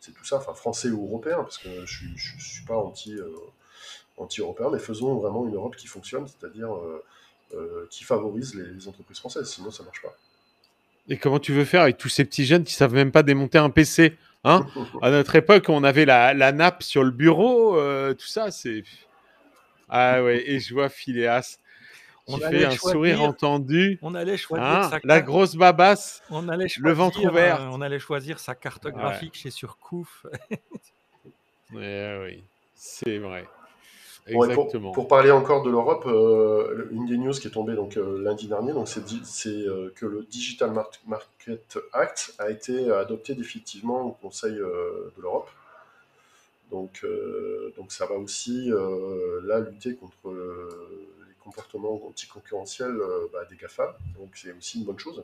[0.00, 3.30] c'est tout ça, enfin français ou européen, parce que je ne suis pas anti, euh,
[4.20, 6.68] anti-européen, mais faisons vraiment une Europe qui fonctionne, c'est-à-dire
[7.90, 10.14] qui favorise les, entreprises françaises, sinon ça ne marche pas.
[11.08, 13.58] Et comment tu veux faire avec tous ces petits jeunes qui savent même pas démonter
[13.58, 14.66] un PC hein?
[15.02, 17.76] À notre époque, on avait la, la nappe sur le bureau,
[18.14, 18.84] tout ça, c'est...
[19.88, 21.58] Ah ouais, et je vois Phileas
[22.32, 23.98] on fait un sourire entendu.
[24.02, 27.62] On allait choisir hein, la grosse babasse, on allait le ventre ouvert.
[27.62, 30.26] Euh, on allait choisir sa carte graphique chez Surcouf.
[31.72, 32.42] oui,
[32.74, 33.46] c'est vrai.
[34.26, 34.92] Exactement.
[34.92, 38.46] pour, parler encore de l'Europe, euh, une des news qui est tombée donc euh, lundi
[38.46, 39.04] dernier, donc c'est
[39.96, 40.72] que le Digital
[41.06, 45.48] Market Act a été adopté définitivement au Conseil de l'Europe.
[46.70, 47.04] Donc,
[47.76, 48.70] donc ça va aussi
[49.42, 50.32] là lutter contre
[51.50, 53.96] comportement anticoncurrentiel euh, bah, des GAFA.
[54.18, 55.22] Donc c'est aussi une bonne chose.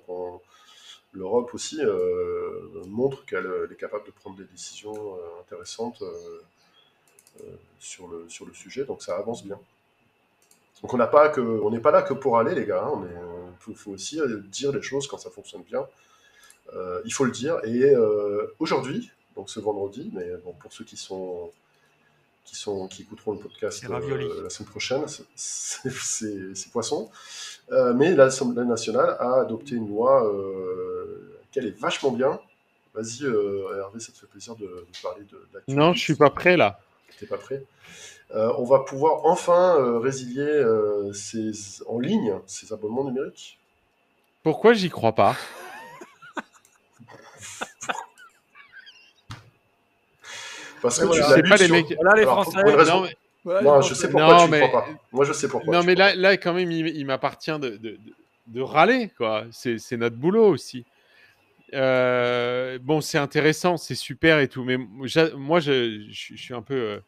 [1.12, 6.02] L'Europe aussi euh, montre qu'elle est capable de prendre des décisions euh, intéressantes
[7.78, 9.58] sur, le, sur le sujet, donc ça avance bien.
[10.82, 13.00] Donc on n'a pas que, on n'est pas là que pour aller les gars, hein,
[13.02, 13.14] mais
[13.68, 14.20] il faut, aussi
[14.50, 15.86] dire les choses quand ça fonctionne bien.
[17.04, 17.58] il faut le dire.
[17.64, 17.94] Et
[18.58, 21.50] aujourd'hui, donc ce vendredi, mais bon, pour ceux qui sont
[22.46, 27.10] qui, sont, qui écouteront le podcast euh, la semaine prochaine, c'est poisson.
[27.72, 32.40] Euh, mais l'Assemblée nationale a adopté une loi euh, qui est vachement bien.
[32.94, 36.56] Vas-y, Hervé, ça te fait plaisir de, parler de, de Non, je suis pas prêt
[36.56, 36.80] là.
[37.18, 37.62] T'es pas prêt
[38.34, 40.64] On va pouvoir enfin résilier
[41.86, 43.58] en ligne ces abonnements numériques.
[44.42, 45.36] Pourquoi j'y crois pas?
[50.86, 51.94] Parce que tu l'as pas les mecs.
[52.00, 52.58] Voilà les Français.
[53.44, 54.68] non, je sais pourquoi tu mais...
[54.68, 54.88] crois pas.
[55.12, 55.74] Moi, je sais pourquoi.
[55.74, 57.98] Non, mais là, là, quand même, il, m'appartient de, de,
[58.46, 59.44] de, râler, quoi.
[59.50, 60.84] C'est notre boulot aussi.
[61.74, 67.02] Euh, bon, c'est intéressant, c'est super et tout, mais moi, je, je, suis un peu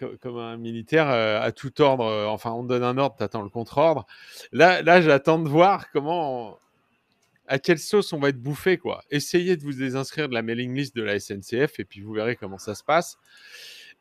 [0.00, 2.26] euh, comme, un militaire euh, à tout ordre.
[2.28, 4.06] enfin, on donne un ordre, tu attends le contre-ordre.
[4.52, 6.58] Là, là j'attends de voir comment
[7.48, 9.02] à quelle sauce on va être bouffé, quoi.
[9.10, 12.36] Essayez de vous désinscrire de la mailing list de la SNCF et puis vous verrez
[12.36, 13.18] comment ça se passe.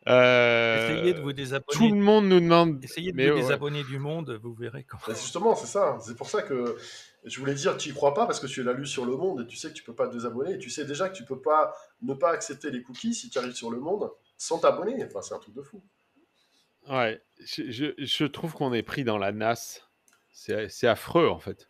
[0.08, 1.78] Essayez de vous désabonner.
[1.78, 2.84] Tout le monde nous demande.
[2.84, 5.04] Essayez de vous désabonner du monde, vous verrez comment.
[5.08, 5.98] Bah, justement, c'est ça.
[6.02, 6.78] C'est pour ça que
[7.24, 9.42] je voulais dire, tu n'y crois pas parce que tu l'as lu sur le monde
[9.42, 11.26] et tu sais que tu peux pas te désabonner et tu sais déjà que tu
[11.26, 15.04] peux pas ne pas accepter les cookies si tu arrives sur le monde sans t'abonner.
[15.06, 15.84] Enfin, c'est un truc de fou.
[16.90, 19.82] Ouais, je, je trouve qu'on est pris dans la NAS.
[20.32, 21.68] C'est affreux en fait.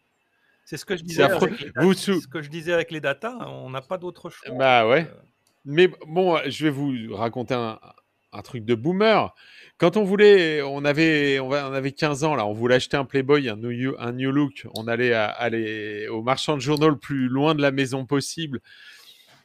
[0.65, 1.23] C'est ce que je disais.
[1.23, 4.53] Avec les ce que je disais avec les datas, on n'a pas d'autre choix.
[4.53, 5.07] Bah ouais.
[5.09, 5.21] Euh.
[5.63, 7.79] Mais bon, je vais vous raconter un,
[8.41, 9.33] truc de boomer.
[9.77, 13.47] Quand on voulait, on avait, on avait 15 ans là, on voulait acheter un Playboy,
[13.47, 14.65] un New, un new Look.
[14.73, 18.59] On allait aller au marchand de journaux le plus loin de la maison possible.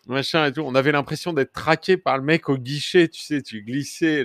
[0.07, 0.63] machin et tout.
[0.63, 4.25] On avait l'impression d'être traqué par le mec au guichet, tu sais, tu glissais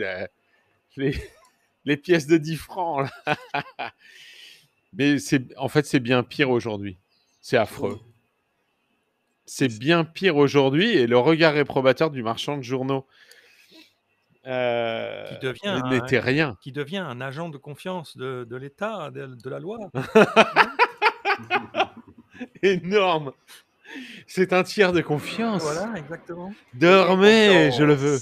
[0.96, 1.16] les,
[1.86, 3.10] les pièces de 10 francs.
[4.94, 6.98] Mais c'est, en fait, c'est bien pire aujourd'hui.
[7.42, 8.00] C'est affreux.
[9.46, 13.06] C'est bien pire aujourd'hui et le regard réprobateur du marchand de journaux
[14.48, 16.58] euh, qui devient n'était rien.
[16.62, 19.78] Qui devient un agent de confiance de, de l'État, de, de, la loi.
[22.64, 23.34] Énorme.
[24.26, 25.64] C'est un tiers de confiance.
[25.64, 26.54] Voilà, exactement.
[26.74, 28.20] Dormez, je le veux.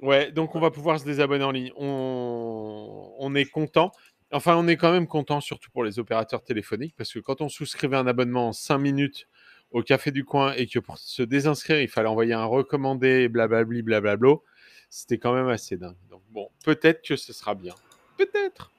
[0.00, 1.72] ouais, donc on va pouvoir se désabonner en ligne.
[1.76, 3.90] On, on est content.
[4.32, 7.48] Enfin, on est quand même content, surtout pour les opérateurs téléphoniques, parce que quand on
[7.48, 9.28] souscrivait un abonnement en 5 minutes
[9.72, 13.82] au café du coin et que pour se désinscrire, il fallait envoyer un recommandé, blablabli,
[13.82, 14.44] blablablo,
[14.90, 15.96] c'était quand même assez dingue.
[16.10, 17.74] Donc bon, peut-être que ce sera bien.
[18.16, 18.70] Peut-être.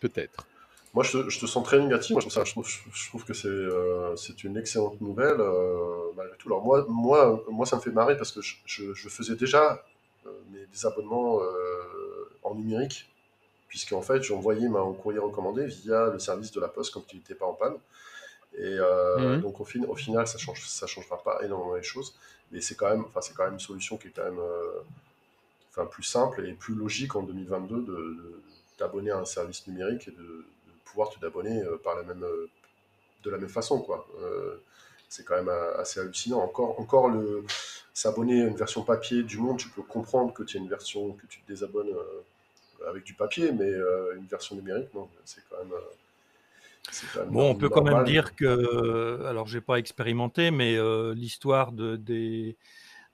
[0.00, 0.46] Peut-être.
[0.94, 2.12] Moi, je te, sens très négatif.
[2.12, 6.48] Moi, je, trouve, que c'est euh, une excellente nouvelle, euh, malgré tout.
[6.48, 9.84] Alors, moi, moi, moi, ça me fait marrer parce que je, faisais déjà
[10.26, 11.40] euh, mes, des abonnements
[12.42, 13.06] en numérique
[13.68, 17.34] puisqu'en fait, j'envoyais mon courrier recommandé via le service de la poste quand il n'était
[17.34, 17.74] pas en panne.
[18.56, 19.40] Et euh, mhm.
[19.42, 22.14] donc, au, au, final, ça ne change, ça changera pas énormément les choses,
[22.50, 26.46] mais c'est quand, même, quand même une solution qui est quand même euh, plus simple
[26.46, 28.42] et plus logique en 2022 de,
[28.78, 30.44] t'abonner à un service numérique et de,
[30.84, 32.24] pouvoir te t'abonner euh, par la même,
[33.24, 33.80] de la même façon.
[33.80, 34.06] Quoi.
[35.08, 36.40] c'est quand même assez hallucinant.
[36.40, 37.44] Encore, encore le
[37.92, 41.12] s'abonner à une version papier du monde, tu peux comprendre que tu as une version,
[41.12, 41.94] que tu te désabonnes
[42.86, 45.72] avec du papier, mais euh, une version numérique, non, c'est quand même.
[47.16, 51.72] Euh, bon, on peut quand même dire que, alors j'ai pas expérimenté, mais euh, l'histoire
[51.72, 52.56] de, des,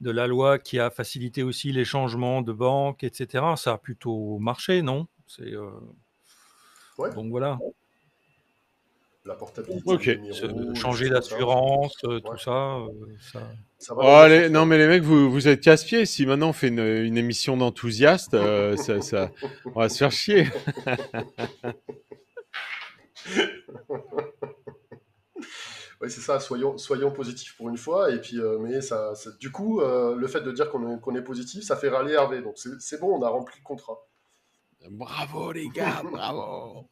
[0.01, 4.39] de la loi qui a facilité aussi les changements de banque, etc., ça a plutôt
[4.39, 5.07] marché, non?
[5.27, 5.53] C'est
[7.15, 7.59] Donc voilà
[9.25, 10.19] la portabilité
[10.75, 12.77] changer d'assurance, tout ça.
[12.77, 12.89] Euh,
[13.79, 13.95] ça...
[13.97, 16.07] oh, non, mais les mecs, vous, vous êtes casse-pieds.
[16.07, 19.31] Si maintenant on fait une, une émission d'enthousiastes, euh, ça, ça,
[19.67, 20.49] on va se faire chier.
[26.01, 26.41] oui, c'est ça.
[26.41, 28.11] Soyons, soyons positifs pour une fois.
[28.13, 31.65] Et puis, euh, mais ça, du coup, le fait de dire qu'on est, est, positif,
[31.65, 32.43] ça fait râler Hervé.
[32.43, 33.99] Donc c'est bon, on a rempli le contrat.
[34.91, 36.89] Bravo les gars, bravo.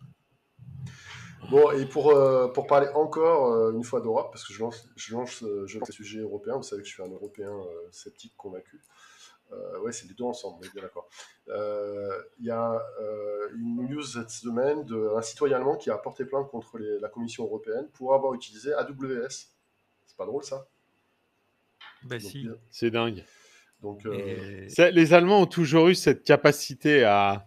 [1.51, 4.89] Bon, et pour, euh, pour parler encore euh, une fois d'Europe, parce que je lance,
[4.95, 7.51] je lance, euh, je lance les sujets européens, vous savez que je suis un Européen
[7.91, 8.81] sceptique convaincu.
[9.83, 11.09] Ouais, c'est les deux ensemble, on est bien d'accord.
[12.39, 12.83] Il y a
[13.55, 17.89] une news cette semaine d'un citoyen allemand qui a porté plainte contre la Commission européenne
[17.95, 19.29] pour avoir utilisé AWS.
[20.07, 20.67] C'est pas drôle ça
[22.05, 22.49] Ben si.
[22.71, 23.25] C'est dingue.
[23.83, 27.47] Donc, les Allemands ont toujours eu cette capacité à,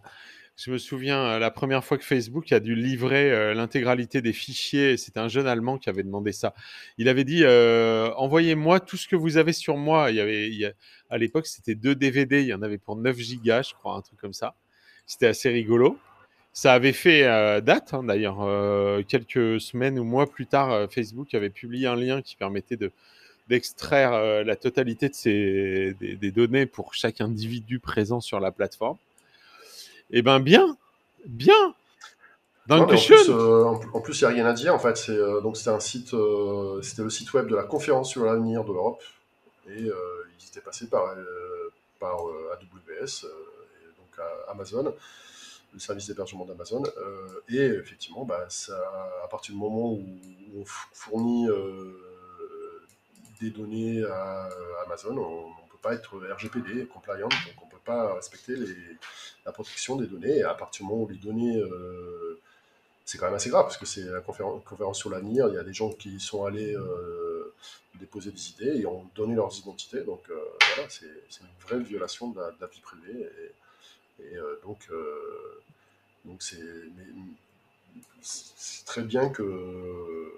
[0.56, 4.32] je me souviens euh, la première fois que Facebook a dû livrer euh, l'intégralité des
[4.32, 4.96] fichiers.
[4.96, 6.54] C'était un jeune Allemand qui avait demandé ça.
[6.96, 10.10] Il avait dit euh, envoyez-moi tout ce que vous avez sur moi.
[10.10, 10.74] Il y avait,
[11.10, 12.40] à l'époque, c'était deux DVD.
[12.40, 14.54] Il y en avait pour 9 gigas, je crois, un truc comme ça.
[15.06, 15.98] C'était assez rigolo.
[16.52, 17.22] Ça avait fait
[17.62, 18.38] date, hein, d'ailleurs.
[19.08, 22.92] quelques semaines ou mois plus tard, Facebook avait publié un lien qui permettait de
[23.48, 28.96] d'extraire la totalité des données pour chaque individu présent sur la plateforme.
[30.16, 30.76] Eh ben bien,
[31.26, 31.74] bien.
[32.70, 34.72] en, plus, euh, en, plus, il n'y a rien à dire.
[34.72, 37.64] En fait, c'est euh, donc c'était un site, euh, c'était le site web de la
[37.64, 39.02] conférence sur l'avenir de l'Europe,
[39.68, 41.16] et ils étaient passés par
[41.98, 43.26] par AWS,
[43.98, 44.94] donc à Amazon,
[45.72, 46.84] le service d'hébergement d'Amazon,
[47.48, 48.78] et effectivement, bah, ça,
[49.24, 50.06] à partir du moment où,
[50.56, 51.48] on fournit
[53.40, 54.48] des données à
[54.86, 58.76] Amazon, on ne peut pas être RGPD compliant, donc on peut pas respecter les,
[59.44, 60.42] la protection des données.
[60.42, 62.40] À partir du moment où les données, euh,
[63.04, 65.48] c'est quand même assez grave parce que c'est la conférence, conférence sur l'avenir.
[65.48, 67.54] Il y a des gens qui sont allés euh,
[68.00, 70.00] déposer des idées et ont donné leurs identités.
[70.02, 70.34] Donc euh,
[70.74, 71.06] voilà, c'est
[71.40, 73.28] une vraie violation de la, vie privée.
[74.20, 74.88] Et, donc,
[76.24, 76.88] donc c'est
[78.86, 80.32] très bien que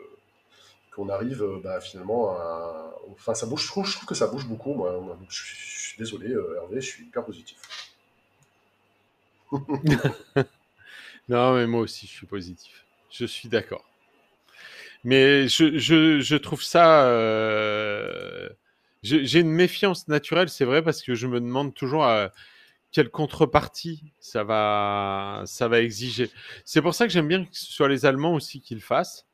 [0.95, 2.95] qu'on arrive bah, finalement à.
[3.13, 4.75] Enfin, ça bouge, je trouve, que ça bouge beaucoup.
[4.75, 7.59] Moi, je, je suis désolé, Hervé, je suis hyper positif.
[11.29, 12.85] non, mais moi aussi, je suis positif.
[13.11, 13.85] Je suis d'accord.
[15.05, 17.07] Mais je, je, je, trouve ça.
[17.07, 18.49] Euh...
[19.03, 22.33] J'ai une méfiance naturelle, c'est vrai, parce que je me demande toujours à
[22.91, 26.29] quelle contrepartie ça va, ça va exiger.
[26.65, 29.27] C'est pour ça que j'aime bien que ce soit les Allemands aussi qui le fassent.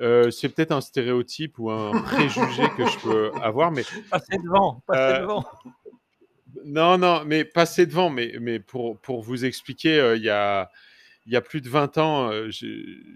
[0.00, 3.82] Euh, c'est peut-être un stéréotype ou un préjugé que je peux avoir, mais.
[4.10, 5.44] Passez devant, passez euh, devant.
[6.64, 10.70] Non, non, mais passer devant, mais, mais pour, pour vous expliquer, euh, il y, a,
[11.26, 12.48] il y a plus de 20 ans, euh,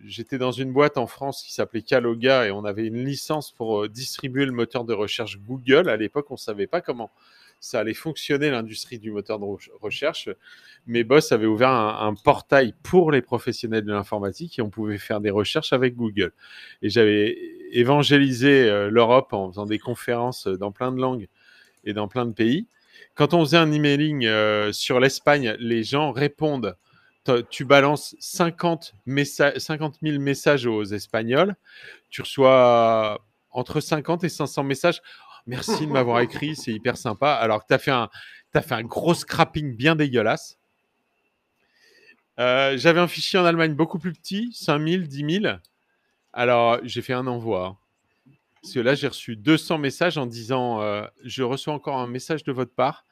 [0.05, 3.85] j'étais dans une boîte en France qui s'appelait Caloga et on avait une licence pour
[3.85, 5.89] euh, distribuer le moteur de recherche Google.
[5.89, 7.11] À l'époque, on ne savait pas comment
[7.61, 9.47] ça allait fonctionner l'industrie du moteur de
[9.81, 10.29] recherche.
[10.87, 15.21] Mes boss avaient ouvert un, portail pour les professionnels de l'informatique et on pouvait faire
[15.21, 16.33] des recherches avec Google.
[16.83, 17.39] Et j'avais
[17.71, 21.29] évangélisé l'Europe en faisant des conférences dans plein de langues
[21.85, 22.67] et dans plein de pays.
[23.15, 24.27] Quand on faisait un emailing
[24.73, 26.77] sur l'Espagne, les gens répondent
[27.51, 28.95] tu balances 50,
[29.57, 31.55] 50 000 messages aux Espagnols,
[32.11, 35.03] tu reçois entre 50 et 500 messages.
[35.47, 37.33] Merci de m'avoir écrit, c'est hyper sympa.
[37.35, 38.09] Alors que tu as, fait un,
[38.55, 40.59] as fait un gros scrapping bien dégueulasse.
[42.39, 45.55] Euh, j'avais un fichier en Allemagne beaucoup plus petit, 5000, 10 000.
[46.33, 47.79] Alors, j'ai fait un envoi.
[48.63, 52.45] Parce que là, j'ai reçu 200 messages en disant euh, Je reçois encore un message
[52.45, 53.05] de votre part.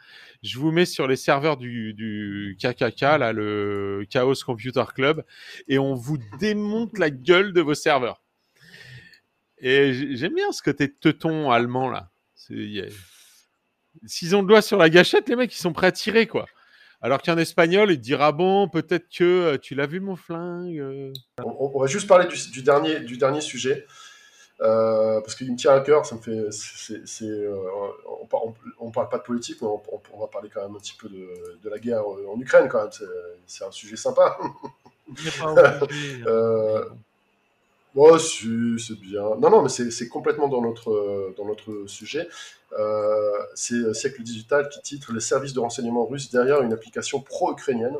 [0.45, 3.03] Je vous mets sur les serveurs du, KKK,
[3.35, 5.25] le Chaos Computer Club,
[5.67, 8.23] et on vous démonte la gueule de vos serveurs.
[9.59, 12.11] Et j'aime bien ce côté teuton allemand, là.
[14.07, 16.47] S'ils ont le doigt sur la gâchette, les mecs, ils sont prêts à tirer, quoi.
[17.03, 20.79] Alors qu'un espagnol, il dira bon, peut-être que euh, tu l'as vu mon flingue.
[20.79, 21.13] Euh.
[21.43, 23.87] On, va juste parler du, dernier, du dernier sujet.
[24.63, 26.51] Euh, parce qu'il me tient à cœur, ça me fait.
[26.53, 27.57] c'est euh,
[28.79, 31.09] on, ne parle pas de politique, mais on, va parler quand même un petit peu
[31.09, 32.91] de, la guerre en Ukraine, quand même.
[33.47, 34.39] C'est un sujet sympa.
[36.27, 36.85] euh,
[37.95, 39.23] oh, c'est bien.
[39.39, 42.29] Non, non, mais c'est complètement dans notre, dans notre sujet.
[42.79, 47.97] Euh, c'est Siècle Digital qui titre Les services de renseignement russes derrière une application pro-ukrainienne.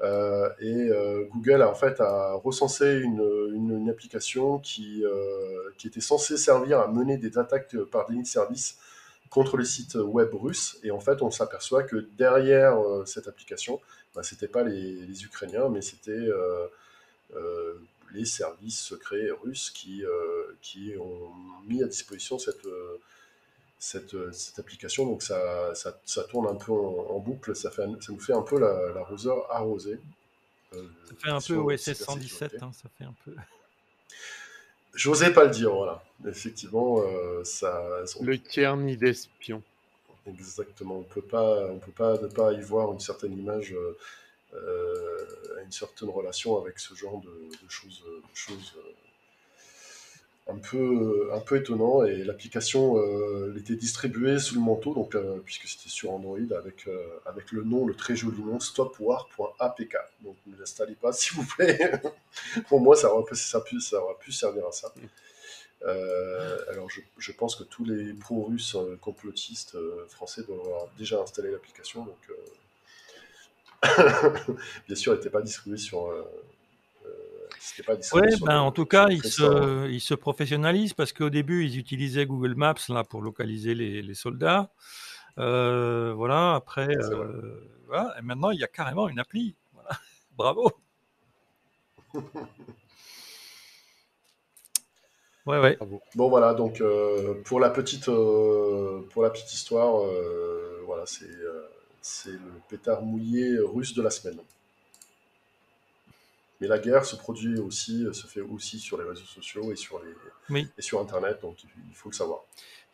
[0.00, 1.98] Euh, et euh, Google a en fait
[2.42, 8.22] recensé une, application qui, euh, qui était censée servir à mener des attaques par déni
[8.22, 8.78] de service
[9.30, 10.78] contre les sites web russes.
[10.82, 12.76] Et en fait, on s'aperçoit que derrière
[13.06, 13.80] cette application,
[14.14, 16.28] bah, ce n'était pas les, les, Ukrainiens, mais c'était
[18.12, 20.02] les services secrets russes qui,
[20.62, 21.30] qui ont
[21.66, 22.66] mis à disposition cette,
[23.78, 25.06] cette, cette, application.
[25.06, 28.42] Donc ça, ça, ça, tourne un peu en, boucle, ça, fait, ça nous fait un
[28.42, 29.98] peu l'arroseur arrosé.
[30.74, 33.34] Euh, ça fait un peu OSS 117, hein, ça fait un peu.
[34.94, 36.02] J'osais pas le dire, voilà.
[36.26, 37.84] Effectivement, euh, ça.
[38.20, 39.62] Le Kearney d'espion.
[40.26, 40.98] Exactement.
[40.98, 43.74] On peut pas, on peut pas ne pas y voir une certaine image,
[44.54, 45.26] euh,
[45.64, 48.74] une certaine relation avec ce genre de, de choses, de choses
[50.46, 55.38] un peu, un peu étonnant et l'application euh, était distribuée sous le manteau, donc, euh,
[55.42, 59.96] puisque c'était sur Android avec, euh, avec le nom, le très joli nom stopwar.apk.
[60.22, 61.92] Donc ne l'installez pas s'il vous plaît.
[62.68, 64.92] Pour moi, ça aurait, ça, pu, ça aurait pu servir à ça.
[66.70, 69.76] alors je, je, pense que tous les pro-russes complotistes
[70.08, 72.04] français doivent avoir déjà installé l'application.
[72.04, 72.30] Donc
[74.86, 76.12] bien sûr, elle n'était pas distribuée sur
[78.12, 82.26] oui, ben, en tout cas, ils se, ils se, professionnalisent parce qu'au début, ils utilisaient
[82.26, 84.70] Google Maps là, pour localiser les, les soldats.
[85.38, 89.56] Euh, voilà, après, euh, voilà, et maintenant, il y a carrément une appli.
[89.72, 89.90] Voilà.
[90.36, 90.72] Bravo.
[95.46, 95.76] Ouais, ouais.
[96.14, 100.02] Bon, voilà, donc euh, pour, la petite, pour la petite histoire,
[100.86, 101.28] voilà, c'est
[102.00, 104.38] c'est le pétard mouillé russe de la semaine.
[106.64, 110.00] Mais la guerre se produit aussi, se fait aussi sur les réseaux sociaux et sur,
[110.48, 112.40] les, et sur Internet, donc il faut le savoir.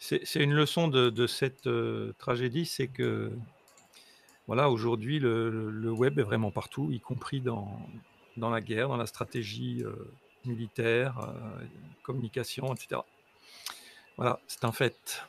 [0.01, 3.31] C'est une leçon de, de cette euh, tragédie, c'est que
[4.49, 7.79] voilà, aujourd'hui, le, le, web est vraiment partout, y compris dans,
[8.37, 9.93] dans la guerre, dans la stratégie euh,
[10.47, 11.65] militaire, euh,
[12.03, 13.03] communication, etc.
[14.17, 15.23] Voilà, c'est un fait.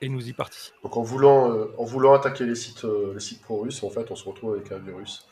[0.00, 0.78] Et nous y participons.
[0.84, 4.24] Donc en voulant, en voulant attaquer les sites, les sites pro-russes, en fait, on se
[4.24, 5.26] retrouve avec un virus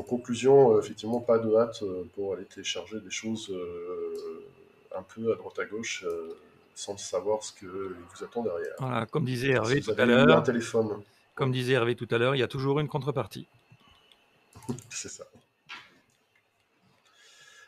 [0.00, 4.48] en conclusion, euh, effectivement, pas de hâte euh, pour aller télécharger des choses euh,
[4.96, 6.06] un peu à droite à gauche
[6.74, 8.72] sans savoir ce que vous attend derrière.
[8.78, 10.42] Voilà, comme disait Hervé tout à l'heure.
[10.42, 11.02] téléphone.
[11.34, 13.46] Comme disait Hervé tout à l'heure, il y a toujours une contrepartie.
[14.88, 15.24] C'est ça.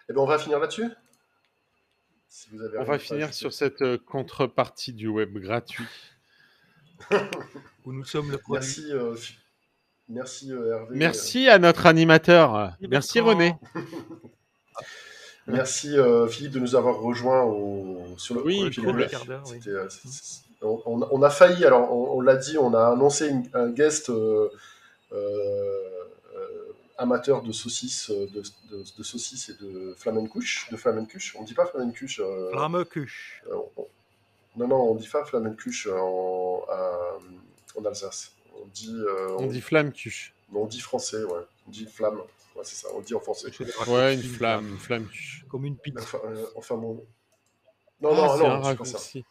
[0.08, 0.88] Eh bien, on va finir là-dessus?
[2.78, 5.84] on va finir sur cette contrepartie du web gratuit.
[7.84, 8.84] Où nous sommes le produit.
[8.90, 9.32] Merci,
[10.12, 10.96] Merci euh, Hervé.
[10.96, 12.74] Merci à notre animateur.
[12.88, 13.54] Merci René.
[15.46, 17.44] Merci euh, Philippe de nous avoir rejoints
[18.16, 18.70] sur le oui,
[19.66, 19.88] euh,
[20.62, 24.12] on, a failli, alors on, l'a dit, on a annoncé un guest
[26.96, 31.34] amateur de saucisses, de, saucisses et de flamencuche, de flamencuche.
[31.36, 32.20] On dit pas flamencuche.
[32.52, 33.42] Flamencuche.
[34.56, 36.64] non non, on dit pas flamencuche en,
[37.76, 38.32] en Alsace.
[38.60, 40.34] On dit, euh, on, dit flamme cuche.
[40.54, 41.40] On dit français, ouais.
[41.66, 42.18] On dit flamme.
[42.54, 43.48] Ouais, c'est ça, on dit en français.
[43.88, 45.08] Ouais, une flamme, une flamme.
[45.48, 46.00] Comme une pizza.
[46.02, 47.04] Enfin, euh, enfin, bon.
[48.00, 49.24] Non, Ah, non, c'est non, un raccourci.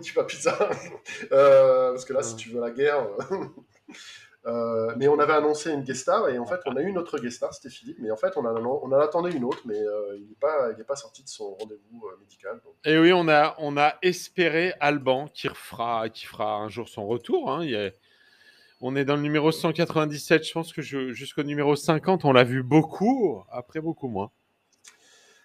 [0.00, 0.56] Dit pas pizza.
[1.32, 2.38] Euh, parce que là, si Ah.
[2.38, 3.06] tu veux la guerre.
[4.46, 6.98] euh, mais on avait annoncé une guest star et en fait, on a eu une
[6.98, 7.96] autre guest star, c'était Philippe.
[8.00, 10.70] Mais en fait, on, a, on en attendait une autre, mais euh, il n'est pas,
[10.76, 12.60] il est pas sorti de son rendez-vous euh, médical.
[12.64, 12.74] donc.
[12.84, 17.06] Et oui, on a, on a espéré Alban qui refera, qui fera un jour son
[17.06, 17.50] retour.
[17.50, 17.64] hein.
[17.64, 17.90] Il y a-
[18.84, 20.44] On est dans le numéro 197.
[20.44, 23.40] Je pense que jusqu'au numéro 50, on l'a vu beaucoup.
[23.50, 24.32] Après, beaucoup moins.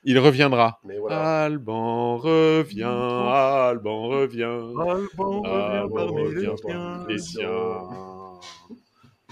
[0.04, 0.80] Il reviendra.
[0.84, 1.44] Mais voilà.
[1.44, 4.44] Alban revient, Alban revient.
[4.44, 7.82] Alban Alban revient parmi les siens.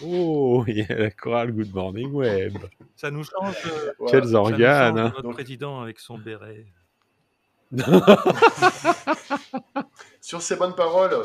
[0.03, 2.57] Oh, il y a la chorale Good Morning Web.
[2.95, 3.55] Ça nous change.
[3.65, 4.11] euh, Voilà.
[4.21, 4.97] Quels organes.
[4.97, 5.13] change hein.
[5.15, 6.65] Notre président avec son béret.
[10.21, 11.23] Sur ces bonnes paroles,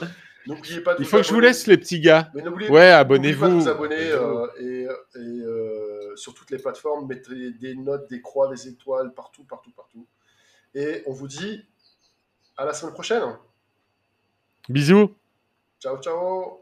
[0.55, 2.31] n'oubliez pas de Il faut que je vous laisse, les petits gars.
[2.35, 3.61] Mais Ouais, n'oubliez pas de abonnez-vous.
[3.61, 8.49] vous abonner euh, et, et, euh, sur toutes les plateformes, mettez des notes, des croix,
[8.55, 10.07] des étoiles, partout, partout, partout.
[10.75, 11.65] Et on vous dit
[12.57, 13.23] à la semaine prochaine.
[14.69, 15.15] Bisous.
[15.81, 16.60] Ciao, ciao